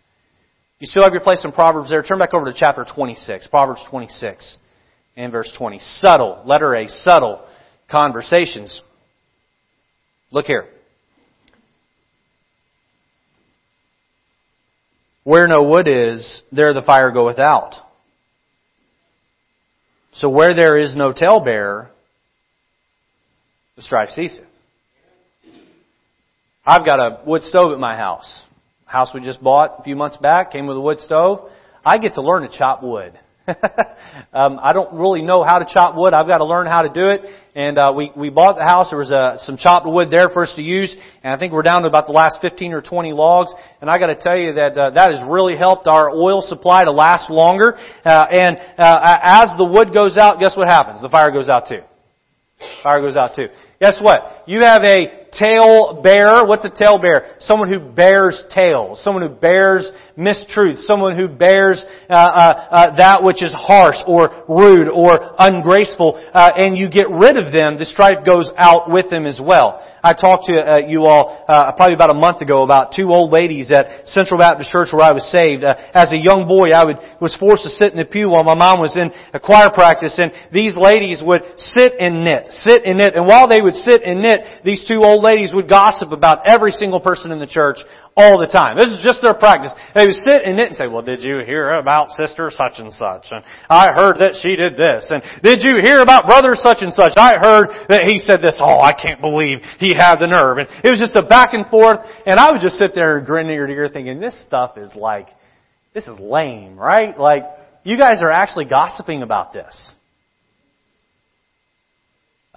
[0.80, 2.02] You still have your place in Proverbs there?
[2.02, 3.46] Turn back over to chapter 26.
[3.50, 4.58] Proverbs 26
[5.16, 5.78] and verse 20.
[5.80, 6.42] Subtle.
[6.48, 7.46] Letter A, subtle
[7.92, 8.82] conversations.
[10.32, 10.66] Look here.
[15.24, 17.76] Where no wood is, there the fire goeth out.
[20.14, 21.90] So where there is no talebearer,
[23.76, 24.46] the strife ceaseth.
[26.66, 28.42] I've got a wood stove at my house.
[28.86, 31.50] House we just bought a few months back came with a wood stove.
[31.86, 33.18] I get to learn to chop wood.
[34.34, 36.14] um, I don't really know how to chop wood.
[36.14, 37.22] I've got to learn how to do it.
[37.56, 38.88] And uh, we we bought the house.
[38.90, 41.64] There was uh, some chopped wood there for us to use, and I think we're
[41.64, 43.52] down to about the last 15 or 20 logs.
[43.82, 46.84] And I got to tell you that uh, that has really helped our oil supply
[46.84, 47.76] to last longer.
[48.06, 51.02] Uh, and uh, as the wood goes out, guess what happens?
[51.02, 51.82] The fire goes out too.
[52.84, 53.48] Fire goes out too.
[53.82, 54.39] Guess what?
[54.50, 56.46] You have a tale bearer.
[56.46, 57.36] What's a tale bearer?
[57.40, 59.04] Someone who bears tales.
[59.04, 60.82] Someone who bears mistruth.
[60.86, 66.18] Someone who bears uh, uh, uh, that which is harsh or rude or ungraceful.
[66.34, 69.86] Uh, and you get rid of them, the strife goes out with them as well.
[70.02, 73.32] I talked to uh, you all uh, probably about a month ago about two old
[73.32, 75.64] ladies at Central Baptist Church where I was saved.
[75.64, 78.56] as a young boy, I would, was forced to sit in the pew while my
[78.56, 82.98] mom was in a choir practice, and these ladies would sit and knit, sit and
[82.98, 86.48] knit, and while they would sit and knit, these two old ladies would gossip about
[86.48, 87.78] every single person in the church
[88.16, 88.76] all the time.
[88.76, 89.72] This is just their practice.
[89.96, 92.92] They would sit and knit and say, well, did you hear about sister such and
[92.92, 93.32] such?
[93.32, 95.08] And I heard that she did this.
[95.10, 97.14] And did you hear about brother such and such?
[97.16, 98.60] I heard that he said this.
[98.60, 100.58] Oh, I can't believe he had the nerve.
[100.58, 102.00] And it was just a back and forth.
[102.26, 104.92] And I would just sit there and grin ear to ear thinking, this stuff is
[104.96, 105.28] like,
[105.94, 107.18] this is lame, right?
[107.18, 107.44] Like,
[107.84, 109.96] you guys are actually gossiping about this.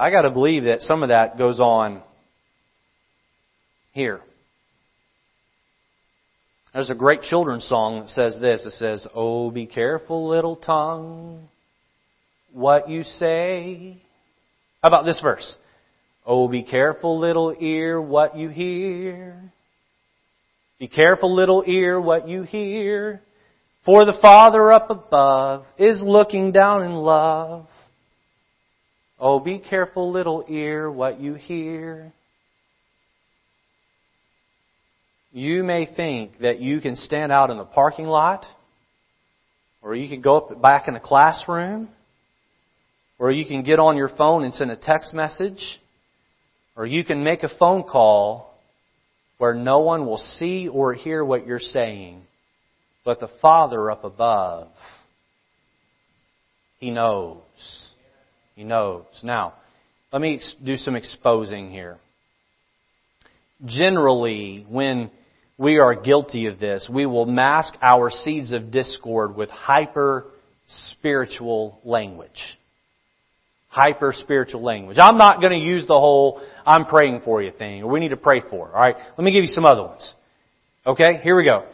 [0.02, 2.02] I gotta believe that some of that goes on
[3.92, 4.20] here.
[6.74, 8.66] There's a great children's song that says this.
[8.66, 11.46] It says, Oh, be careful, little tongue,
[12.52, 14.02] what you say.
[14.82, 15.54] How about this verse?
[16.26, 19.52] Oh, be careful, little ear, what you hear.
[20.80, 23.22] Be careful, little ear, what you hear.
[23.84, 27.68] For the Father up above is looking down in love.
[29.24, 32.12] Oh, be careful, little ear, what you hear.
[35.30, 38.44] You may think that you can stand out in the parking lot,
[39.80, 41.88] or you can go up back in the classroom,
[43.20, 45.80] or you can get on your phone and send a text message,
[46.74, 48.58] or you can make a phone call
[49.38, 52.22] where no one will see or hear what you're saying,
[53.04, 54.66] but the Father up above,
[56.80, 57.91] He knows.
[58.54, 59.04] He knows.
[59.22, 59.54] Now,
[60.12, 61.98] let me do some exposing here.
[63.64, 65.10] Generally, when
[65.62, 66.88] we are guilty of this.
[66.92, 70.26] We will mask our seeds of discord with hyper
[70.66, 72.58] spiritual language.
[73.68, 74.98] Hyper spiritual language.
[75.00, 78.08] I'm not going to use the whole I'm praying for you thing, or we need
[78.08, 78.68] to pray for.
[78.68, 78.96] Alright?
[78.96, 80.14] Let me give you some other ones.
[80.84, 81.20] Okay?
[81.22, 81.64] Here we go.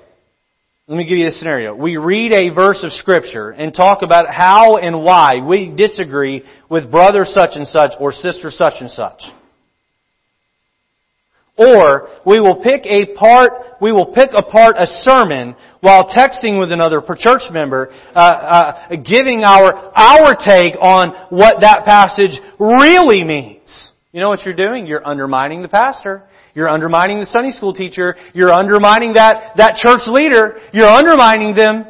[0.88, 1.74] Let me give you a scenario.
[1.74, 6.90] We read a verse of scripture and talk about how and why we disagree with
[6.90, 9.20] brother such and such or sister such and such.
[11.58, 16.72] Or we will pick a part, we will pick apart a sermon while texting with
[16.72, 23.90] another church member, uh, uh, giving our our take on what that passage really means.
[24.12, 24.86] You know what you're doing?
[24.86, 26.27] You're undermining the pastor.
[26.54, 28.16] You're undermining the Sunday school teacher.
[28.34, 30.58] You're undermining that that church leader.
[30.72, 31.86] You're undermining them.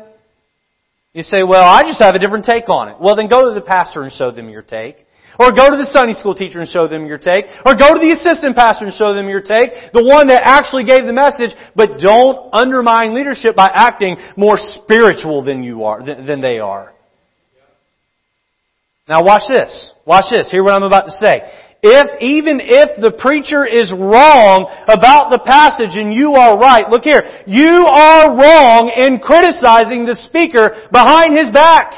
[1.13, 3.55] You say, "Well, I just have a different take on it." Well, then go to
[3.55, 5.07] the pastor and show them your take.
[5.39, 7.47] Or go to the Sunday school teacher and show them your take.
[7.65, 9.93] Or go to the assistant pastor and show them your take.
[9.93, 15.45] The one that actually gave the message, but don't undermine leadership by acting more spiritual
[15.45, 16.93] than you are, than they are.
[19.09, 19.93] Now watch this.
[20.05, 20.51] Watch this.
[20.51, 21.43] Hear what I'm about to say.
[21.81, 27.05] If, even if the preacher is wrong about the passage and you are right, look
[27.05, 31.93] here, you are wrong in criticizing the speaker behind his back.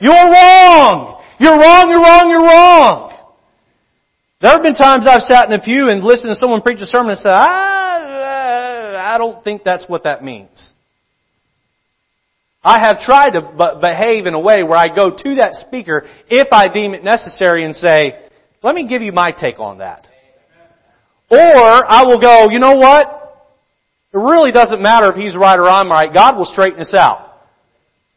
[0.00, 1.22] You're wrong.
[1.38, 3.12] You're wrong, you're wrong, you're wrong.
[4.40, 6.86] There have been times I've sat in the pew and listened to someone preach a
[6.86, 10.72] sermon and said, I, uh, I don't think that's what that means.
[12.64, 13.42] I have tried to
[13.80, 17.64] behave in a way where I go to that speaker if I deem it necessary
[17.64, 18.30] and say,
[18.62, 20.06] let me give you my take on that.
[21.30, 23.18] Or I will go, you know what?
[24.12, 26.12] It really doesn't matter if he's right or I'm right.
[26.12, 27.30] God will straighten us out.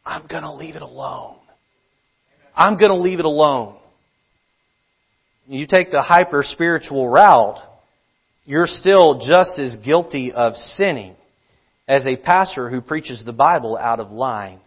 [0.05, 1.35] I'm gonna leave it alone.
[2.55, 3.75] I'm going to leave it alone.
[5.47, 7.59] You take the hyper spiritual route,
[8.45, 11.15] you're still just as guilty of sinning
[11.87, 14.59] as a pastor who preaches the Bible out of line.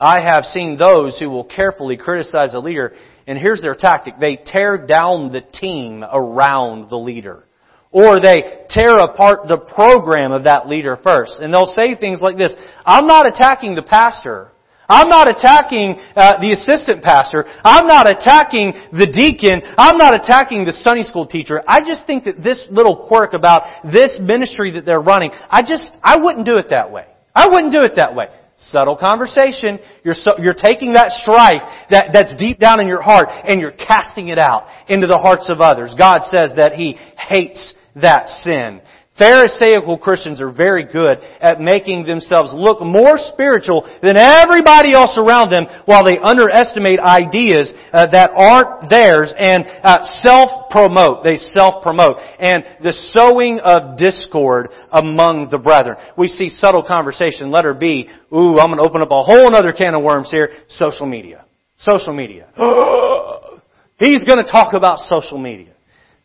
[0.00, 2.94] I have seen those who will carefully criticize a leader,
[3.26, 4.14] and here's their tactic.
[4.18, 7.44] They tear down the team around the leader.
[7.90, 11.34] Or they tear apart the program of that leader first.
[11.40, 12.54] And they'll say things like this,
[12.86, 14.48] I'm not attacking the pastor.
[14.88, 17.44] I'm not attacking uh, the assistant pastor.
[17.64, 19.62] I'm not attacking the deacon.
[19.78, 21.62] I'm not attacking the Sunday school teacher.
[21.68, 25.92] I just think that this little quirk about this ministry that they're running, I just,
[26.02, 27.06] I wouldn't do it that way.
[27.34, 28.26] I wouldn't do it that way.
[28.56, 29.78] Subtle conversation.
[30.04, 33.72] You're, so, you're taking that strife that, that's deep down in your heart and you're
[33.72, 35.94] casting it out into the hearts of others.
[35.98, 38.80] God says that He hates that sin.
[39.18, 45.50] Pharisaical Christians are very good at making themselves look more spiritual than everybody else around
[45.50, 51.24] them while they underestimate ideas uh, that aren't theirs and uh, self-promote.
[51.24, 52.16] They self-promote.
[52.38, 55.98] And the sowing of discord among the brethren.
[56.16, 57.50] We see subtle conversation.
[57.50, 58.08] Letter B.
[58.32, 60.48] Ooh, I'm going to open up a whole other can of worms here.
[60.68, 61.44] Social media.
[61.78, 62.48] Social media.
[63.98, 65.74] He's going to talk about social media.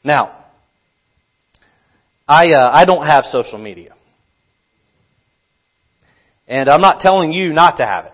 [0.06, 0.37] Now,
[2.28, 3.94] I, uh, I don't have social media.
[6.48, 8.14] And I'm not telling you not to have it.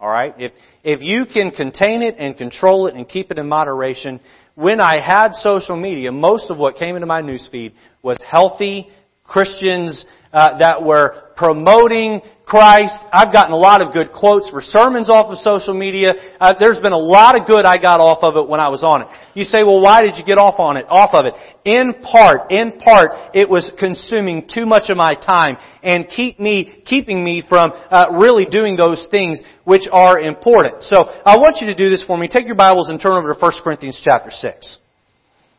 [0.00, 0.34] Alright?
[0.38, 0.52] If,
[0.82, 4.20] if you can contain it and control it and keep it in moderation,
[4.54, 8.88] when I had social media, most of what came into my newsfeed was healthy
[9.24, 12.98] Christians uh, that were promoting Christ.
[13.10, 16.12] I've gotten a lot of good quotes for sermons off of social media.
[16.38, 18.84] Uh, there's been a lot of good I got off of it when I was
[18.84, 19.08] on it.
[19.34, 20.84] You say, well, why did you get off on it?
[20.88, 21.34] Off of it.
[21.64, 26.82] In part, in part, it was consuming too much of my time and keep me,
[26.84, 30.82] keeping me from uh, really doing those things which are important.
[30.82, 32.28] So I want you to do this for me.
[32.28, 34.78] Take your Bibles and turn over to 1 Corinthians chapter 6.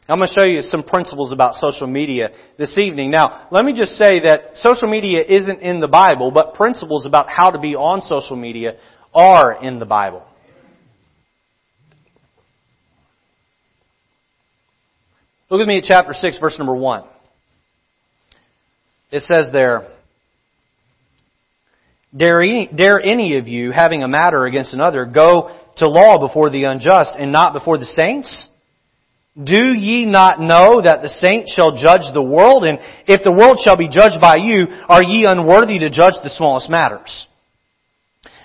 [0.08, 2.30] I'm going to show you some principles about social media
[2.60, 3.10] this evening.
[3.10, 7.28] Now, let me just say that social media isn't in the Bible, but principles about
[7.28, 8.78] how to be on social media
[9.16, 10.24] are in the Bible.
[15.50, 17.04] Look with me at chapter 6, verse number 1.
[19.12, 19.88] It says there,
[22.16, 26.66] Dare dare any of you, having a matter against another, go to law before the
[26.66, 28.48] unjust and not before the saints?
[29.42, 32.64] Do ye not know that the saints shall judge the world?
[32.64, 36.30] And if the world shall be judged by you, are ye unworthy to judge the
[36.30, 37.28] smallest matters?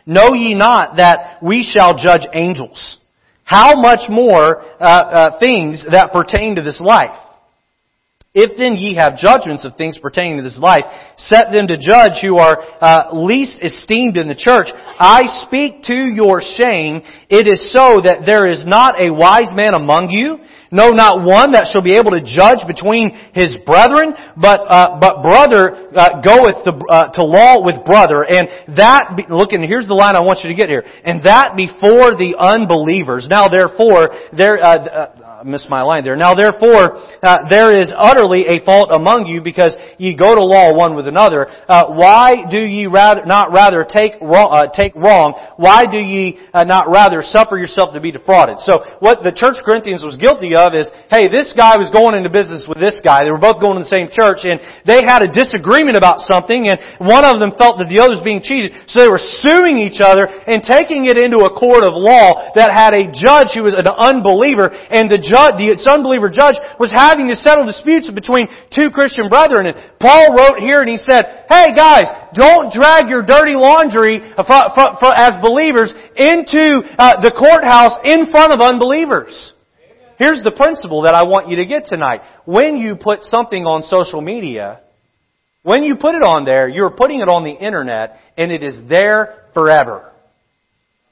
[0.05, 2.99] Know ye not that we shall judge angels?
[3.45, 7.17] How much more uh, uh, things that pertain to this life?
[8.35, 10.85] If then ye have judgments of things pertaining to this life,
[11.17, 14.69] set them to judge who are uh, least esteemed in the church.
[14.99, 17.03] I speak to your shame.
[17.29, 20.39] It is so that there is not a wise man among you
[20.71, 25.23] no, not one that shall be able to judge between his brethren, but uh, but
[25.23, 28.47] brother uh, goeth to, uh, to law with brother, and
[28.79, 31.57] that be, look and here's the line I want you to get here, and that
[31.57, 33.27] before the unbelievers.
[33.29, 35.11] Now therefore, there uh,
[35.41, 36.17] uh I missed my line there.
[36.17, 40.77] Now therefore, uh, there is utterly a fault among you because ye go to law
[40.77, 41.49] one with another.
[41.69, 45.35] Uh, why do ye rather, not rather take wrong, uh, take wrong?
[45.57, 48.61] Why do ye uh, not rather suffer yourself to be defrauded?
[48.61, 52.31] So what the church Corinthians was guilty of is, hey, this guy was going into
[52.31, 53.25] business with this guy.
[53.25, 56.69] They were both going to the same church and they had a disagreement about something
[56.69, 58.73] and one of them felt that the other was being cheated.
[58.93, 62.73] So they were suing each other and taking it into a court of law that
[62.77, 67.31] had a judge who was an unbeliever and the judge, the unbeliever judge was having
[67.31, 69.71] to settle disputes between two Christian brethren.
[69.71, 75.33] And Paul wrote here and he said, hey guys, don't drag your dirty laundry as
[75.39, 79.55] believers into uh, the courthouse in front of unbelievers.
[80.19, 82.21] Here's the principle that I want you to get tonight.
[82.45, 84.83] When you put something on social media,
[85.63, 88.81] when you put it on there, you're putting it on the internet and it is
[88.89, 90.13] there forever.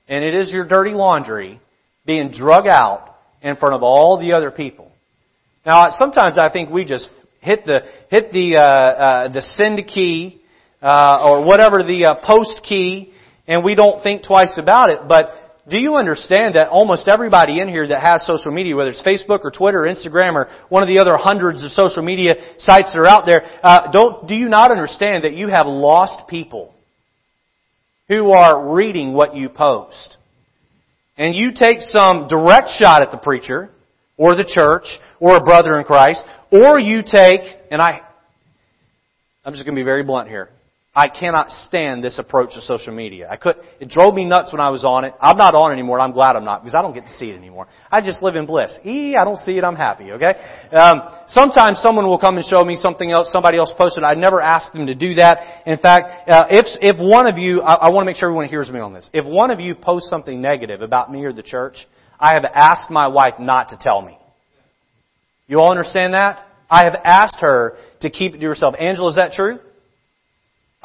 [0.09, 1.61] And it is your dirty laundry
[2.07, 4.91] being drug out in front of all the other people.
[5.65, 7.09] Now, sometimes I think we just
[7.41, 7.81] hit the
[8.11, 10.41] hit the uh, uh, the send key
[10.83, 13.13] uh, or whatever the uh, post key,
[13.47, 15.01] and we don't think twice about it.
[15.09, 15.31] But
[15.71, 19.41] do you understand that almost everybody in here that has social media, whether it's Facebook
[19.43, 22.99] or Twitter or Instagram or one of the other hundreds of social media sites that
[22.99, 26.75] are out there, uh, don't do you not understand that you have lost people
[28.09, 30.18] who are reading what you post?
[31.19, 33.71] And you take some direct shot at the preacher,
[34.17, 34.87] or the church,
[35.21, 37.41] or a brother in Christ, or you take,
[37.71, 38.01] and I,
[39.45, 40.51] I'm just going to be very blunt here.
[40.99, 43.29] I cannot stand this approach to social media.
[43.31, 45.15] I could, it drove me nuts when I was on it.
[45.21, 46.01] I'm not on anymore.
[46.01, 47.69] I'm glad I'm not because I don't get to see it anymore.
[47.89, 48.77] I just live in bliss.
[48.85, 49.63] E, I don't see it.
[49.63, 50.11] I'm happy.
[50.11, 50.35] Okay.
[50.73, 53.31] Um, sometimes someone will come and show me something else.
[53.33, 54.03] Somebody else posted.
[54.03, 55.63] I never ask them to do that.
[55.67, 58.49] In fact, uh, if if one of you, I, I want to make sure everyone
[58.49, 59.09] hears me on this.
[59.13, 61.77] If one of you posts something negative about me or the church,
[62.19, 64.19] I have asked my wife not to tell me.
[65.47, 66.45] You all understand that?
[66.69, 68.75] I have asked her to keep it to herself.
[68.81, 69.61] Angela, is that true?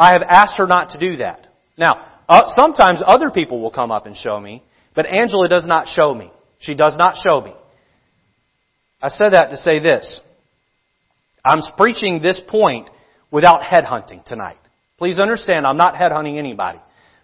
[0.03, 1.47] I have asked her not to do that.
[1.77, 4.61] Now, uh, sometimes other people will come up and show me,
[4.93, 6.29] but Angela does not show me.
[6.59, 7.53] She does not show me.
[9.01, 10.19] I said that to say this.
[11.45, 12.89] I'm preaching this point
[13.31, 14.57] without headhunting tonight.
[14.97, 16.79] Please understand, I'm not headhunting anybody.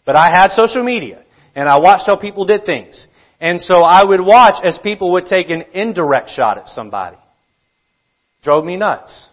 [0.05, 1.23] But I had social media,
[1.55, 3.07] and I watched how people did things.
[3.41, 7.17] And so I would watch as people would take an indirect shot at somebody.
[8.41, 9.27] Drove me nuts.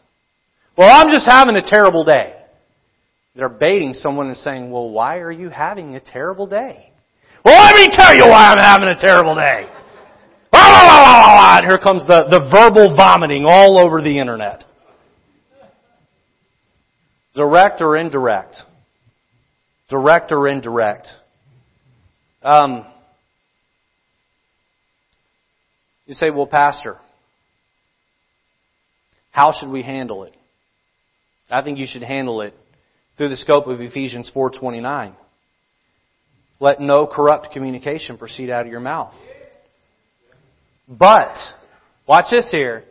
[0.77, 2.36] Well, I'm just having a terrible day.
[3.37, 6.91] They're baiting someone and saying, well, why are you having a terrible day?
[7.45, 9.69] Well, let me tell you why I'm having a terrible day.
[10.53, 14.65] And here comes the, the verbal vomiting all over the internet.
[17.35, 18.57] Direct or indirect?
[19.91, 21.09] Direct or indirect?
[22.43, 22.87] Um,
[26.07, 26.97] you say, well, Pastor,
[29.31, 30.33] how should we handle it?
[31.51, 32.55] I think you should handle it
[33.17, 35.15] through the scope of Ephesians 4:29.
[36.61, 39.15] Let no corrupt communication proceed out of your mouth.
[40.89, 41.37] But,
[42.07, 42.85] watch this here,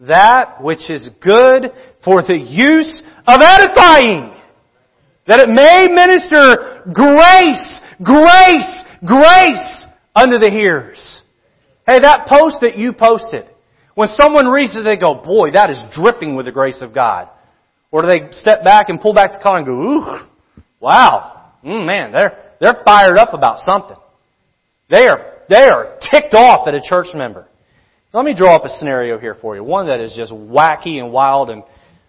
[0.00, 1.72] that which is good
[2.04, 4.34] for the use of edifying,
[5.26, 11.22] that it may minister grace, grace, grace unto the hearers.
[11.88, 13.46] Hey, that post that you posted,
[13.94, 17.28] when someone reads it, they go, boy, that is dripping with the grace of God.
[17.94, 20.26] Or do they step back and pull back the collar and go, ooh,
[20.80, 23.96] wow, mm, man, they're, they're fired up about something.
[24.90, 27.46] They are, they are ticked off at a church member.
[28.12, 29.62] Let me draw up a scenario here for you.
[29.62, 31.62] One that is just wacky and wild and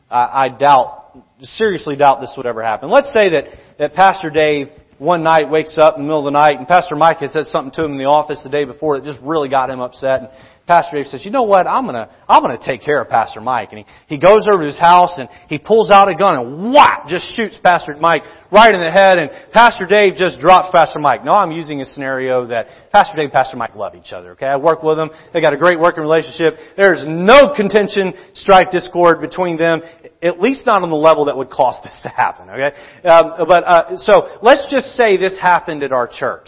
[0.10, 2.90] I, I doubt, seriously doubt this would ever happen.
[2.90, 3.44] Let's say that,
[3.78, 6.96] that Pastor Dave one night wakes up in the middle of the night and Pastor
[6.96, 9.50] Mike has said something to him in the office the day before that just really
[9.50, 10.22] got him upset.
[10.22, 10.30] And
[10.68, 13.70] Pastor Dave says, you know what, I'm gonna, I'm gonna take care of Pastor Mike.
[13.72, 16.74] And he, he goes over to his house and he pulls out a gun and
[16.74, 20.98] whap, just shoots Pastor Mike right in the head and Pastor Dave just drops Pastor
[20.98, 21.24] Mike.
[21.24, 24.48] No, I'm using a scenario that Pastor Dave and Pastor Mike love each other, okay?
[24.48, 25.12] I work with them.
[25.34, 26.56] They got a great working relationship.
[26.76, 29.82] There's no contention, strife, discord between them,
[30.24, 32.76] at least not on the level that would cause this to happen, okay?
[33.08, 36.48] Um, but, uh, so, let's just say this happened at our church.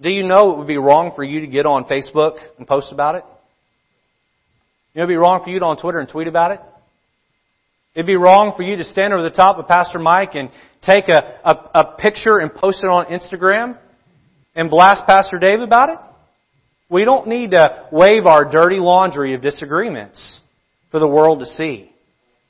[0.00, 2.90] Do you know it would be wrong for you to get on Facebook and post
[2.90, 3.24] about it?
[4.94, 6.60] You know, it'd be wrong for you to on Twitter and tweet about it.
[7.94, 10.50] It'd be wrong for you to stand over the top of Pastor Mike and
[10.82, 13.76] take a, a, a picture and post it on Instagram
[14.54, 15.98] and blast Pastor Dave about it.
[16.88, 20.40] We don't need to wave our dirty laundry of disagreements
[20.90, 21.92] for the world to see.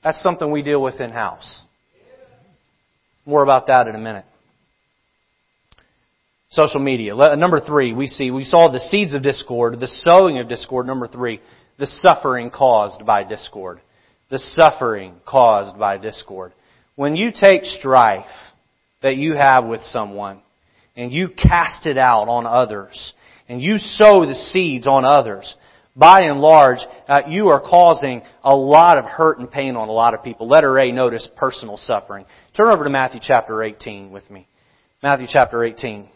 [0.04, 1.62] That's something we deal with in house.
[3.26, 4.24] More about that in a minute.
[6.52, 7.14] Social media.
[7.36, 10.84] Number three, we see, we saw the seeds of discord, the sowing of discord.
[10.84, 11.40] Number three,
[11.78, 13.80] the suffering caused by discord.
[14.30, 16.52] The suffering caused by discord.
[16.96, 18.26] When you take strife
[19.00, 20.40] that you have with someone
[20.96, 23.12] and you cast it out on others
[23.48, 25.54] and you sow the seeds on others,
[25.94, 29.92] by and large, uh, you are causing a lot of hurt and pain on a
[29.92, 30.48] lot of people.
[30.48, 32.24] Letter A, notice personal suffering.
[32.56, 34.48] Turn over to Matthew chapter 18 with me.
[35.00, 36.08] Matthew chapter 18.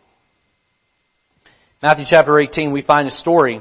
[1.84, 3.60] Matthew chapter 18, we find a story.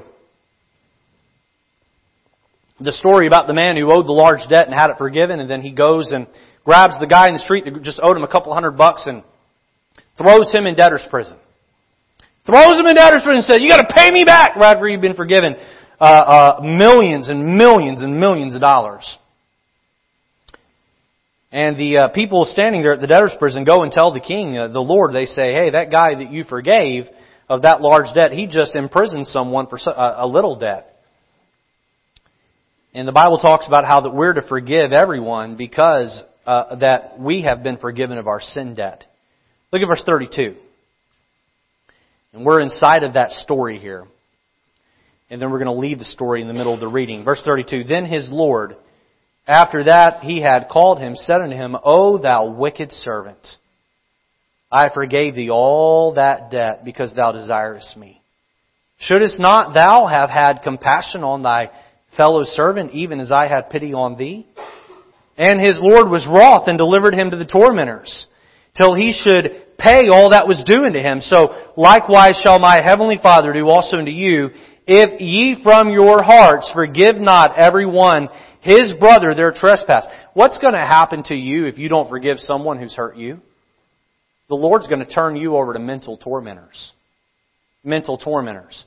[2.80, 5.50] The story about the man who owed the large debt and had it forgiven, and
[5.50, 6.28] then he goes and
[6.64, 9.24] grabs the guy in the street that just owed him a couple hundred bucks and
[10.18, 11.36] throws him in debtor's prison.
[12.46, 15.02] Throws him in debtor's prison and says, you gotta pay me back right after you've
[15.02, 15.56] been forgiven
[16.00, 19.18] uh, uh, millions and millions and millions of dollars.
[21.52, 24.58] And the uh, people standing there at the debtor's prison go and tell the king,
[24.58, 27.04] uh, the Lord, they say, hey, that guy that you forgave,
[27.50, 28.32] of that large debt.
[28.32, 30.90] He just imprisoned someone for a little debt.
[32.94, 37.42] And the Bible talks about how that we're to forgive everyone because uh, that we
[37.44, 39.06] have been forgiven of our sin debt.
[39.72, 40.56] Look at verse 32.
[42.34, 44.06] And we're inside of that story here.
[45.30, 47.24] And then we're going to leave the story in the middle of the reading.
[47.24, 47.86] Verse 32.
[47.86, 48.76] Then his Lord,
[49.48, 53.48] after that he had called him, said unto him, O thou wicked servant.
[54.74, 58.24] I forgave thee all that debt because thou desirest me.
[58.98, 61.70] Shouldest not thou have had compassion on thy
[62.18, 64.48] fellow servant even as I had pity on thee?
[65.38, 68.28] And his Lord was wroth and delivered him to the tormentors
[68.76, 71.22] till he should pay all that was due unto him.
[71.22, 74.50] So likewise shall my heavenly Father do also unto you
[74.88, 78.28] if ye from your hearts forgive not every one
[78.62, 80.08] his brother their trespass.
[80.34, 83.40] What's going to happen to you if you don't forgive someone who's hurt you?
[84.50, 86.94] The Lord's going to turn you over to mental tormentors.
[87.84, 88.86] Mental tormentors.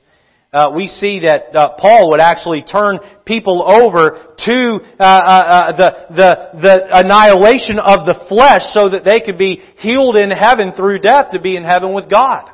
[0.53, 5.77] Uh, we see that uh, Paul would actually turn people over to uh, uh, uh,
[5.77, 10.71] the, the, the annihilation of the flesh so that they could be healed in heaven
[10.71, 12.49] through death to be in heaven with God.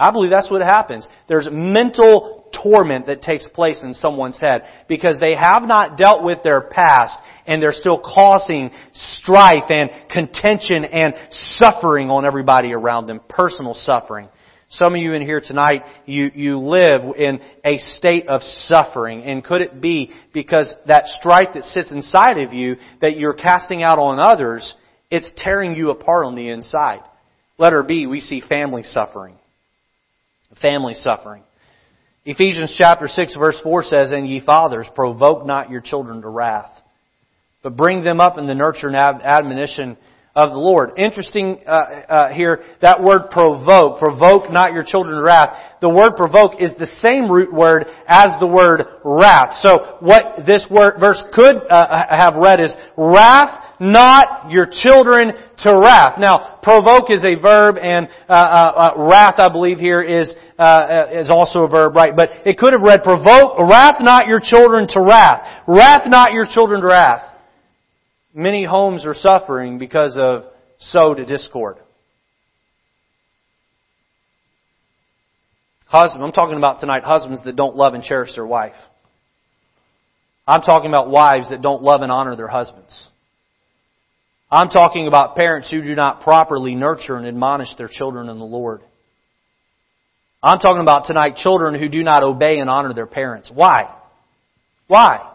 [0.00, 1.06] I believe that's what happens.
[1.28, 6.42] There's mental torment that takes place in someone's head because they have not dealt with
[6.42, 13.20] their past and they're still causing strife and contention and suffering on everybody around them,
[13.28, 14.28] personal suffering.
[14.70, 19.24] Some of you in here tonight, you, you live in a state of suffering.
[19.24, 23.82] And could it be because that strife that sits inside of you that you're casting
[23.82, 24.74] out on others,
[25.10, 27.00] it's tearing you apart on the inside?
[27.58, 29.39] Letter B, we see family suffering.
[30.60, 31.42] Family suffering.
[32.24, 36.72] Ephesians chapter 6 verse 4 says, And ye fathers, provoke not your children to wrath,
[37.62, 39.96] but bring them up in the nurture and admonition
[40.34, 40.92] of the Lord.
[40.96, 43.98] Interesting uh, uh, here, that word provoke.
[43.98, 45.56] Provoke not your children to wrath.
[45.80, 49.54] The word provoke is the same root word as the word wrath.
[49.60, 55.78] So what this word, verse could uh, have read is, wrath not your children to
[55.82, 56.20] wrath.
[56.20, 60.62] Now, provoke is a verb, and uh, uh, uh wrath, I believe here is uh,
[60.62, 62.14] uh, is also a verb, right?
[62.14, 65.64] But it could have read provoke, wrath not your children to wrath.
[65.66, 67.29] Wrath not your children to wrath.
[68.32, 70.44] Many homes are suffering because of
[70.78, 71.78] sow to discord.
[75.86, 78.76] Husband, I'm talking about tonight husbands that don't love and cherish their wife.
[80.46, 83.08] I'm talking about wives that don't love and honor their husbands.
[84.52, 88.44] I'm talking about parents who do not properly nurture and admonish their children in the
[88.44, 88.82] Lord.
[90.42, 93.50] I'm talking about tonight children who do not obey and honor their parents.
[93.52, 93.92] Why?
[94.86, 95.28] Why?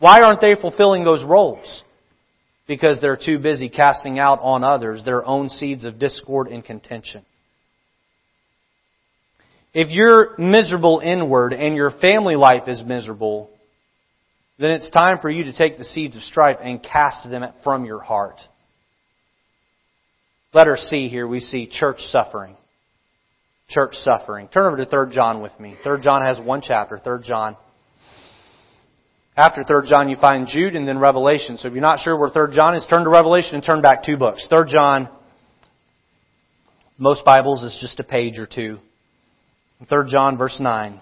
[0.00, 1.83] Why aren't they fulfilling those roles?
[2.66, 7.24] Because they're too busy casting out on others their own seeds of discord and contention.
[9.74, 13.50] If you're miserable inward and your family life is miserable,
[14.58, 17.84] then it's time for you to take the seeds of strife and cast them from
[17.84, 18.40] your heart.
[20.54, 22.56] Letter C here, we see church suffering.
[23.68, 24.46] Church suffering.
[24.48, 25.74] Turn over to 3 John with me.
[25.82, 27.56] 3 John has one chapter, 3 John.
[29.36, 31.56] After 3 John, you find Jude and then Revelation.
[31.56, 34.04] So if you're not sure where 3 John is, turn to Revelation and turn back
[34.04, 34.46] two books.
[34.48, 35.08] 3 John,
[36.98, 38.78] most Bibles is just a page or two.
[39.88, 41.00] 3 John, verse 9.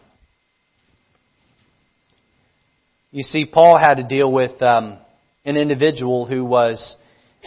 [3.11, 4.97] You see, Paul had to deal with um,
[5.45, 6.97] an individual who was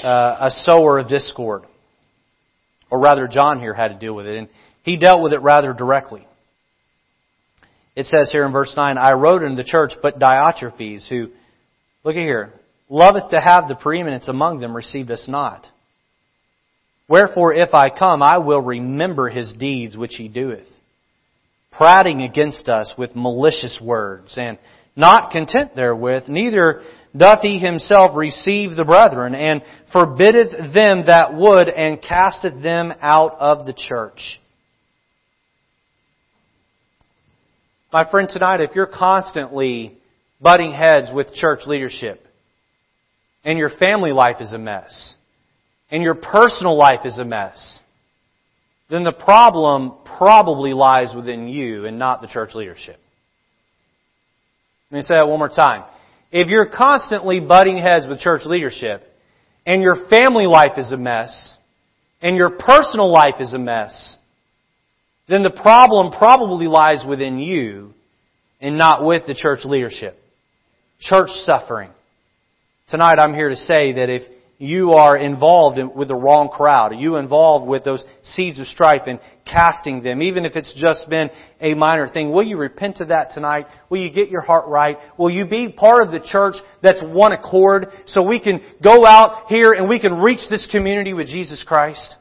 [0.04, 1.64] uh, a sower of discord.
[2.92, 4.38] Or rather, John here had to deal with it.
[4.38, 4.50] And
[4.84, 6.28] he dealt with it rather directly.
[7.96, 11.28] It says here in verse 9, I wrote in the church, but Diotrephes, who,
[12.04, 12.54] look at here,
[12.90, 15.66] loveth to have the preeminence among them, received us not.
[17.08, 20.68] Wherefore, if I come, I will remember his deeds which he doeth,
[21.72, 24.58] prating against us with malicious words, and
[24.96, 26.82] not content therewith, neither
[27.16, 29.62] doth he himself receive the brethren, and
[29.94, 34.40] forbiddeth them that would, and casteth them out of the church.
[37.96, 39.98] My friend, tonight, if you're constantly
[40.42, 42.28] butting heads with church leadership,
[43.46, 45.16] and your family life is a mess,
[45.90, 47.80] and your personal life is a mess,
[48.90, 53.00] then the problem probably lies within you and not the church leadership.
[54.92, 55.86] Let me say that one more time.
[56.34, 59.04] If you're constantly butting heads with church leadership,
[59.66, 61.58] and your family life is a mess,
[62.22, 64.18] and your personal life is a mess,
[65.28, 67.94] then the problem probably lies within you
[68.62, 70.18] and not with the church leadership.
[71.00, 71.90] Church suffering.
[72.90, 74.24] Tonight I'm here to say that if
[74.58, 76.94] you are involved in, with the wrong crowd.
[76.94, 81.10] Are you involved with those seeds of strife and casting them, even if it's just
[81.10, 82.32] been a minor thing?
[82.32, 83.66] Will you repent of that tonight?
[83.90, 84.98] Will you get your heart right?
[85.18, 89.48] Will you be part of the church that's one accord so we can go out
[89.48, 92.16] here and we can reach this community with Jesus Christ?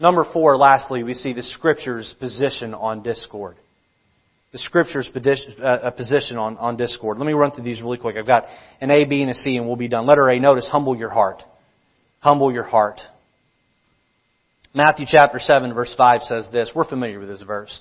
[0.00, 3.56] Number four, lastly, we see the Scripture's position on discord
[4.52, 5.08] the Scripture's
[5.62, 7.18] uh, position on, on discord.
[7.18, 8.16] Let me run through these really quick.
[8.16, 8.46] I've got
[8.80, 10.06] an A, B, and a C, and we'll be done.
[10.06, 11.42] Letter A, notice, humble your heart.
[12.18, 13.00] Humble your heart.
[14.74, 16.70] Matthew chapter 7, verse 5 says this.
[16.74, 17.80] We're familiar with this verse.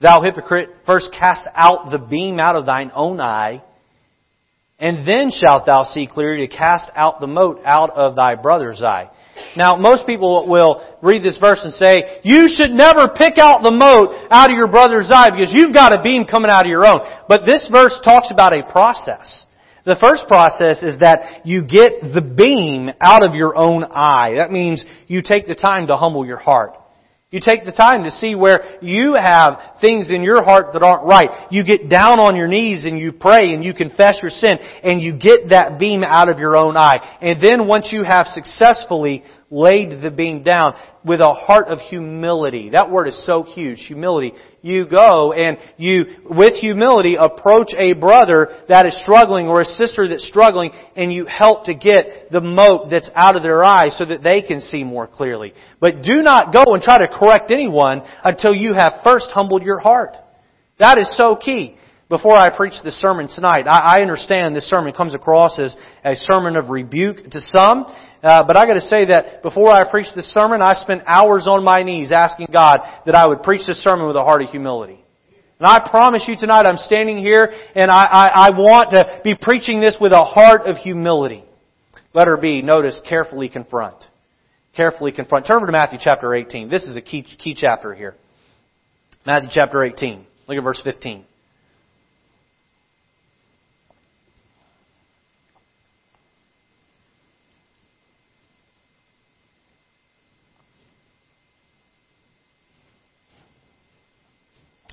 [0.00, 3.62] Thou hypocrite, first cast out the beam out of thine own eye,
[4.78, 8.82] and then shalt thou see clearly to cast out the mote out of thy brother's
[8.82, 9.08] eye.
[9.56, 13.70] Now, most people will read this verse and say, you should never pick out the
[13.70, 16.86] mote out of your brother's eye because you've got a beam coming out of your
[16.86, 17.00] own.
[17.28, 19.44] But this verse talks about a process.
[19.84, 24.34] The first process is that you get the beam out of your own eye.
[24.36, 26.74] That means you take the time to humble your heart.
[27.34, 31.04] You take the time to see where you have things in your heart that aren't
[31.04, 31.50] right.
[31.50, 35.00] You get down on your knees and you pray and you confess your sin and
[35.00, 37.18] you get that beam out of your own eye.
[37.20, 39.24] And then once you have successfully
[39.54, 40.74] laid the beam down
[41.04, 42.70] with a heart of humility.
[42.70, 44.32] That word is so huge, humility.
[44.62, 50.08] You go and you, with humility, approach a brother that is struggling or a sister
[50.08, 54.04] that's struggling and you help to get the mote that's out of their eyes so
[54.04, 55.54] that they can see more clearly.
[55.80, 59.78] But do not go and try to correct anyone until you have first humbled your
[59.78, 60.16] heart.
[60.78, 61.76] That is so key
[62.14, 63.66] before I preach this sermon tonight.
[63.66, 67.86] I, understand this sermon comes across as a sermon of rebuke to some,
[68.22, 71.48] uh, but I got to say that before I preach this sermon, I spent hours
[71.48, 74.48] on my knees asking God that I would preach this sermon with a heart of
[74.50, 75.04] humility.
[75.58, 79.34] And I promise you tonight, I'm standing here and I, I, I want to be
[79.34, 81.44] preaching this with a heart of humility.
[82.12, 83.96] Letter B, notice carefully confront.
[84.76, 85.48] Carefully confront.
[85.48, 86.68] Turn over to Matthew chapter 18.
[86.68, 88.14] This is a key, key chapter here.
[89.26, 90.24] Matthew chapter 18.
[90.46, 91.24] Look at verse 15.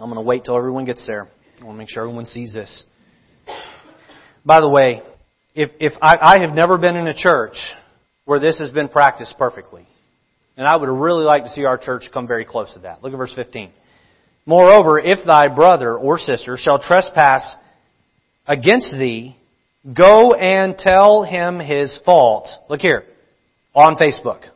[0.02, 1.28] I'm going to wait till everyone gets there.
[1.60, 2.86] I want to make sure everyone sees this.
[4.44, 5.04] By the way,
[5.54, 7.54] if, if I, I have never been in a church
[8.26, 9.86] where this has been practiced perfectly.
[10.58, 13.04] And I would really like to see our church come very close to that.
[13.04, 13.72] Look at verse 15.
[14.48, 17.56] Moreover, if thy brother or sister shall trespass
[18.48, 19.38] against thee,
[19.86, 22.48] go and tell him his fault.
[22.70, 23.04] Look here,
[23.76, 24.50] on Facebook.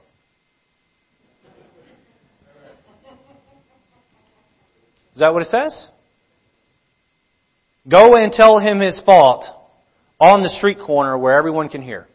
[5.16, 5.88] Is that what it says?
[7.90, 9.46] Go and tell him his fault
[10.20, 12.08] on the street corner where everyone can hear.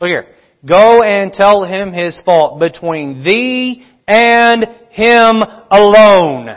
[0.00, 0.26] Look here.
[0.66, 6.56] Go and tell him his fault between thee and him alone.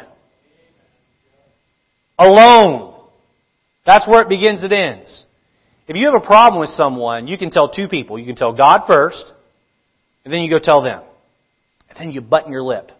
[2.19, 2.93] Alone.
[3.87, 5.25] That's where it begins and ends.
[5.87, 8.19] If you have a problem with someone, you can tell two people.
[8.19, 9.33] You can tell God first,
[10.23, 11.01] and then you go tell them.
[11.89, 12.91] And then you button your lip.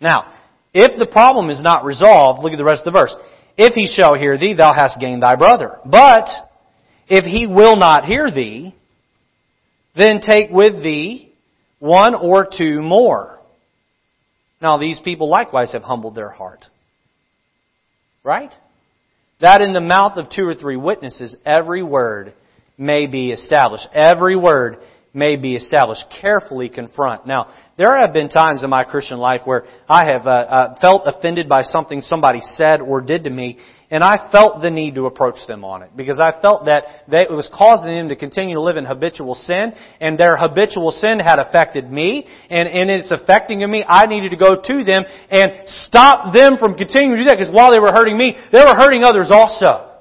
[0.00, 0.32] Now,
[0.78, 3.16] if the problem is not resolved, look at the rest of the verse.
[3.56, 5.78] If he shall hear thee, thou hast gained thy brother.
[5.86, 6.28] But,
[7.08, 8.74] if he will not hear thee,
[9.94, 11.32] then take with thee
[11.78, 13.38] one or two more.
[14.60, 16.66] Now these people likewise have humbled their heart.
[18.22, 18.50] Right?
[19.40, 22.34] That in the mouth of two or three witnesses, every word
[22.76, 23.88] may be established.
[23.94, 24.76] Every word
[25.16, 26.04] may be established.
[26.20, 27.26] Carefully confront.
[27.26, 27.48] Now,
[27.78, 31.48] there have been times in my Christian life where I have uh, uh, felt offended
[31.48, 33.58] by something somebody said or did to me,
[33.90, 37.22] and I felt the need to approach them on it because I felt that they,
[37.22, 41.18] it was causing them to continue to live in habitual sin, and their habitual sin
[41.18, 43.84] had affected me, and, and it's affecting me.
[43.86, 47.52] I needed to go to them and stop them from continuing to do that because
[47.52, 49.95] while they were hurting me, they were hurting others also.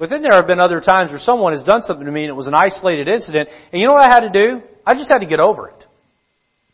[0.00, 2.30] But then there have been other times where someone has done something to me and
[2.30, 4.62] it was an isolated incident, and you know what I had to do?
[4.84, 5.84] I just had to get over it.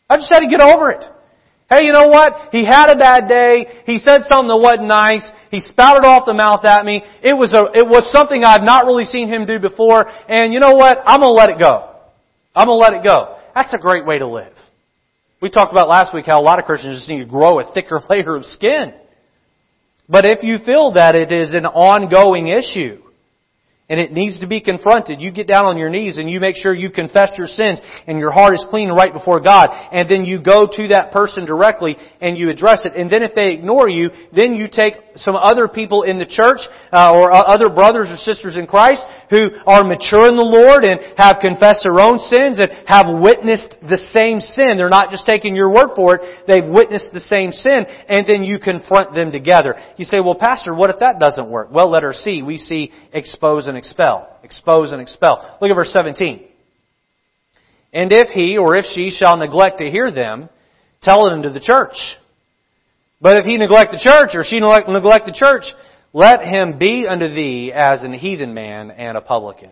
[0.09, 1.03] I just had to get over it.
[1.69, 2.53] Hey, you know what?
[2.53, 3.83] He had a bad day.
[3.85, 5.29] He said something that wasn't nice.
[5.51, 7.03] He spouted off the mouth at me.
[7.21, 10.07] It was a, it was something I'd not really seen him do before.
[10.29, 10.99] And you know what?
[11.05, 11.95] I'm gonna let it go.
[12.55, 13.35] I'm gonna let it go.
[13.53, 14.53] That's a great way to live.
[15.41, 17.69] We talked about last week how a lot of Christians just need to grow a
[17.73, 18.93] thicker layer of skin.
[20.07, 23.01] But if you feel that it is an ongoing issue,
[23.89, 25.21] and it needs to be confronted.
[25.21, 28.19] You get down on your knees and you make sure you confess your sins and
[28.19, 29.67] your heart is clean right before God.
[29.71, 32.93] And then you go to that person directly and you address it.
[32.95, 36.59] And then if they ignore you, then you take some other people in the church
[36.91, 40.99] uh, or other brothers or sisters in Christ who are mature in the Lord and
[41.17, 44.75] have confessed their own sins and have witnessed the same sin.
[44.75, 46.43] They're not just taking your word for it.
[46.45, 49.75] They've witnessed the same sin and then you confront them together.
[49.95, 51.71] You say, well, Pastor, what if that doesn't work?
[51.71, 52.41] Well, let her see.
[52.41, 54.37] We see expose and expel.
[54.43, 55.57] Expose and expel.
[55.61, 56.43] Look at verse 17.
[57.93, 60.49] And if he or if she shall neglect to hear them,
[61.01, 61.95] tell it unto the church.
[63.21, 65.63] But if he neglect the church or she neglect, the church,
[66.13, 69.71] let him be unto thee as an heathen man and a publican.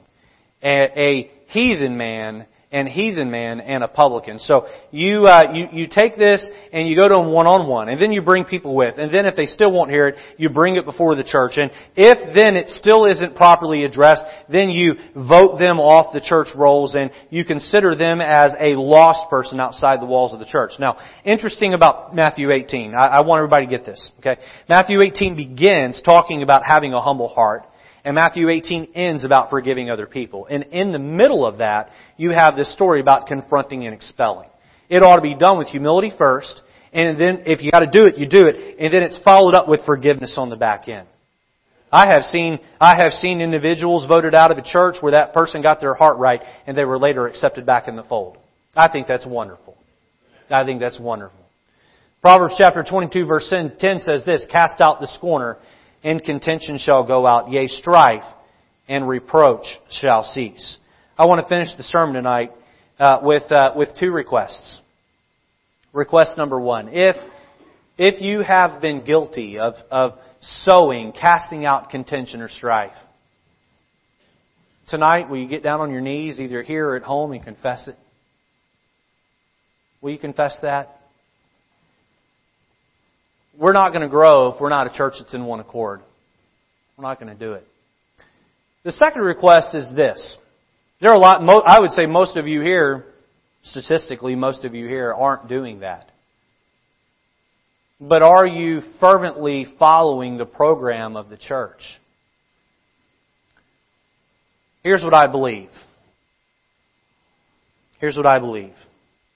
[0.64, 4.38] A heathen man and heathen man and a publican.
[4.38, 7.88] So you, uh, you, you take this and you go to them one on one,
[7.88, 10.50] and then you bring people with, and then if they still won't hear it, you
[10.50, 11.54] bring it before the church.
[11.56, 16.50] And if then it still isn't properly addressed, then you vote them off the church
[16.54, 20.74] rolls and you consider them as a lost person outside the walls of the church.
[20.78, 22.94] Now, interesting about Matthew 18.
[22.94, 24.12] I, I want everybody to get this.
[24.20, 24.36] Okay,
[24.68, 27.64] Matthew 18 begins talking about having a humble heart.
[28.06, 30.46] And Matthew 18 ends about forgiving other people.
[30.48, 34.48] And in the middle of that, you have this story about confronting and expelling.
[34.90, 36.62] It ought to be done with humility first,
[36.94, 39.68] and then if you gotta do it, you do it, and then it's followed up
[39.68, 41.08] with forgiveness on the back end.
[41.92, 45.64] I have seen, I have seen individuals voted out of a church where that person
[45.64, 48.38] got their heart right and they were later accepted back in the fold.
[48.76, 49.78] I think that's wonderful.
[50.50, 51.40] I think that's wonderful.
[52.22, 55.58] Proverbs chapter 22 verse 10 says this, cast out the scorner
[56.06, 58.24] and contention shall go out, yea, strife
[58.88, 60.78] and reproach shall cease.
[61.18, 62.52] I want to finish the sermon tonight
[63.00, 64.82] uh, with uh, with two requests.
[65.94, 67.16] Request number one: if
[67.98, 72.94] if you have been guilty of of sowing, casting out contention or strife,
[74.88, 77.88] tonight will you get down on your knees, either here or at home, and confess
[77.88, 77.98] it?
[80.02, 81.00] Will you confess that?
[83.58, 86.02] We're not going to grow if we're not a church that's in one accord.
[86.98, 87.68] We're not going to do it.
[88.84, 90.38] The second request is this.
[91.02, 93.06] There are a lot, I would say most of you here,
[93.64, 96.10] statistically, most of you here aren't doing that.
[98.00, 101.82] But are you fervently following the program of the church?
[104.84, 105.70] Here's what I believe.
[108.00, 108.74] Here's what I believe.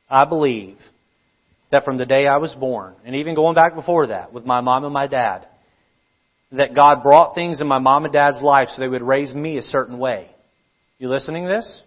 [0.09, 0.78] I believe
[1.72, 4.61] that from the day I was born, and even going back before that with my
[4.61, 5.47] mom and my dad,
[6.51, 9.57] that God brought things in my mom and dad's life so they would raise me
[9.57, 10.30] a certain way.
[10.97, 11.84] You listening to this?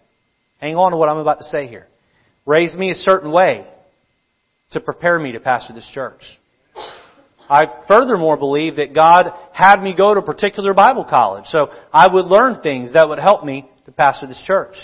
[0.60, 1.88] Hang on to what I'm about to say here.
[2.46, 3.66] Raise me a certain way
[4.72, 6.22] to prepare me to pastor this church.
[7.48, 12.06] I furthermore believe that God had me go to a particular Bible college so I
[12.06, 14.74] would learn things that would help me to pastor this church.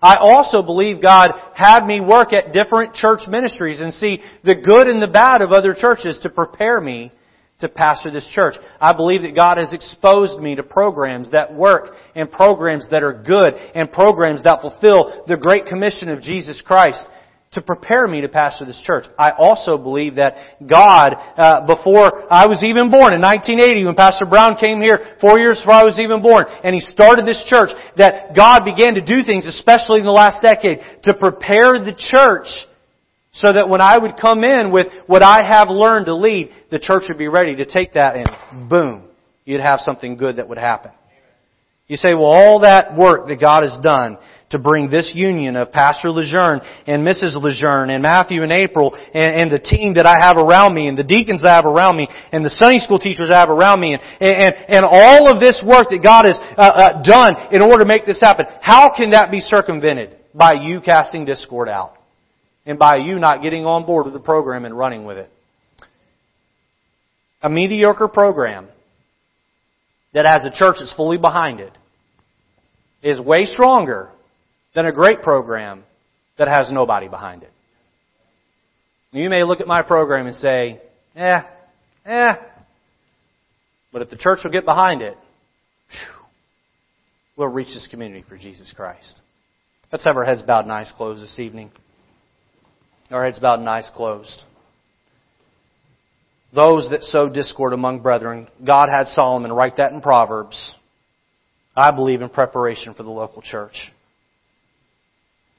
[0.00, 4.86] I also believe God had me work at different church ministries and see the good
[4.86, 7.12] and the bad of other churches to prepare me
[7.60, 8.54] to pastor this church.
[8.80, 13.12] I believe that God has exposed me to programs that work and programs that are
[13.12, 17.04] good and programs that fulfill the Great Commission of Jesus Christ
[17.52, 19.04] to prepare me to pastor this church.
[19.18, 20.36] I also believe that
[20.66, 25.38] God, uh, before I was even born in 1980, when Pastor Brown came here, four
[25.38, 29.00] years before I was even born, and he started this church, that God began to
[29.00, 32.48] do things, especially in the last decade, to prepare the church
[33.32, 36.78] so that when I would come in with what I have learned to lead, the
[36.78, 39.04] church would be ready to take that and boom,
[39.44, 40.92] you'd have something good that would happen.
[41.88, 44.18] You say, well, all that work that God has done
[44.50, 47.34] to bring this union of Pastor Lejeune and Mrs.
[47.34, 50.96] Lejeune and Matthew and April and, and, the team that I have around me and
[50.96, 53.94] the deacons I have around me and the Sunday school teachers I have around me
[53.94, 57.78] and, and, and all of this work that God has uh, uh, done in order
[57.78, 60.16] to make this happen, how can that be circumvented?
[60.34, 61.94] By you casting discord out
[62.64, 65.30] and by you not getting on board with the program and running with it.
[67.42, 68.68] A mediocre program
[70.12, 71.72] that has a church that's fully behind it
[73.02, 74.10] is way stronger
[74.74, 75.84] than a great program
[76.38, 77.52] that has nobody behind it.
[79.12, 80.80] You may look at my program and say,
[81.16, 81.40] eh,
[82.04, 82.28] eh.
[83.92, 85.16] But if the church will get behind it,
[87.36, 89.20] we'll reach this community for Jesus Christ.
[89.90, 91.70] Let's have our heads bowed and eyes closed this evening.
[93.10, 94.42] Our heads bowed and eyes closed.
[96.54, 100.74] Those that sow discord among brethren, God had Solomon write that in Proverbs.
[101.78, 103.92] I believe in preparation for the local church.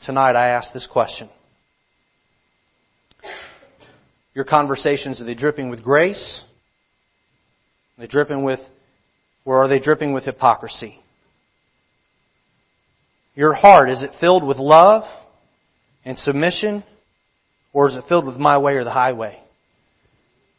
[0.05, 1.29] Tonight I ask this question.
[4.33, 6.41] Your conversations, are they dripping with grace?
[7.97, 8.59] Are they dripping with,
[9.45, 10.99] or are they dripping with hypocrisy?
[13.33, 15.03] Your heart, is it filled with love
[16.03, 16.83] and submission?
[17.71, 19.39] Or is it filled with my way or the highway?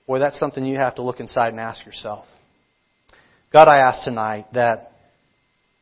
[0.07, 2.25] Boy, that's something you have to look inside and ask yourself.
[3.53, 4.90] God, I ask tonight that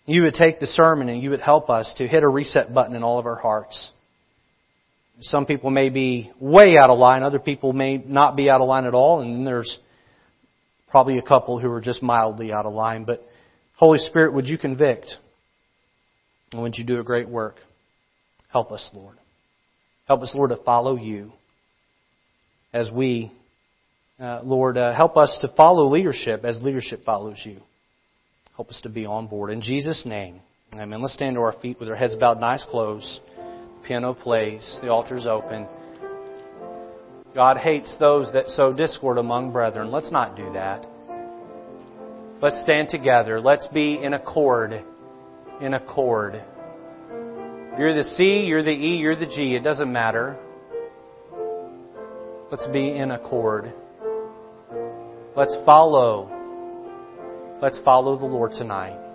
[0.08, 2.96] you would take the sermon and you would help us to hit a reset button
[2.96, 3.92] in all of our hearts.
[5.20, 8.68] Some people may be way out of line, other people may not be out of
[8.68, 9.78] line at all, and there's
[10.90, 13.04] probably a couple who are just mildly out of line.
[13.04, 13.22] But
[13.76, 15.14] Holy Spirit, would you convict?
[16.52, 17.56] And would you do a great work?
[18.50, 19.16] Help us, Lord.
[20.06, 21.32] Help us, Lord, to follow you
[22.72, 23.30] as we,
[24.18, 27.60] uh, Lord, uh, help us to follow leadership as leadership follows you.
[28.58, 29.52] Help us to be on board.
[29.52, 30.40] In Jesus' name.
[30.74, 31.00] Amen.
[31.00, 33.20] Let's stand to our feet with our heads bowed nice closed.
[33.36, 34.80] The piano plays.
[34.82, 35.68] The altar's open.
[37.36, 39.92] God hates those that sow discord among brethren.
[39.92, 40.84] Let's not do that.
[42.42, 43.40] Let's stand together.
[43.40, 44.82] Let's be in accord.
[45.60, 46.42] In accord.
[47.78, 49.54] You're the C, you're the E, you're the G.
[49.54, 50.36] It doesn't matter.
[52.50, 53.72] Let's be in accord.
[55.36, 56.34] Let's follow
[57.60, 59.07] Let's follow the Lord tonight.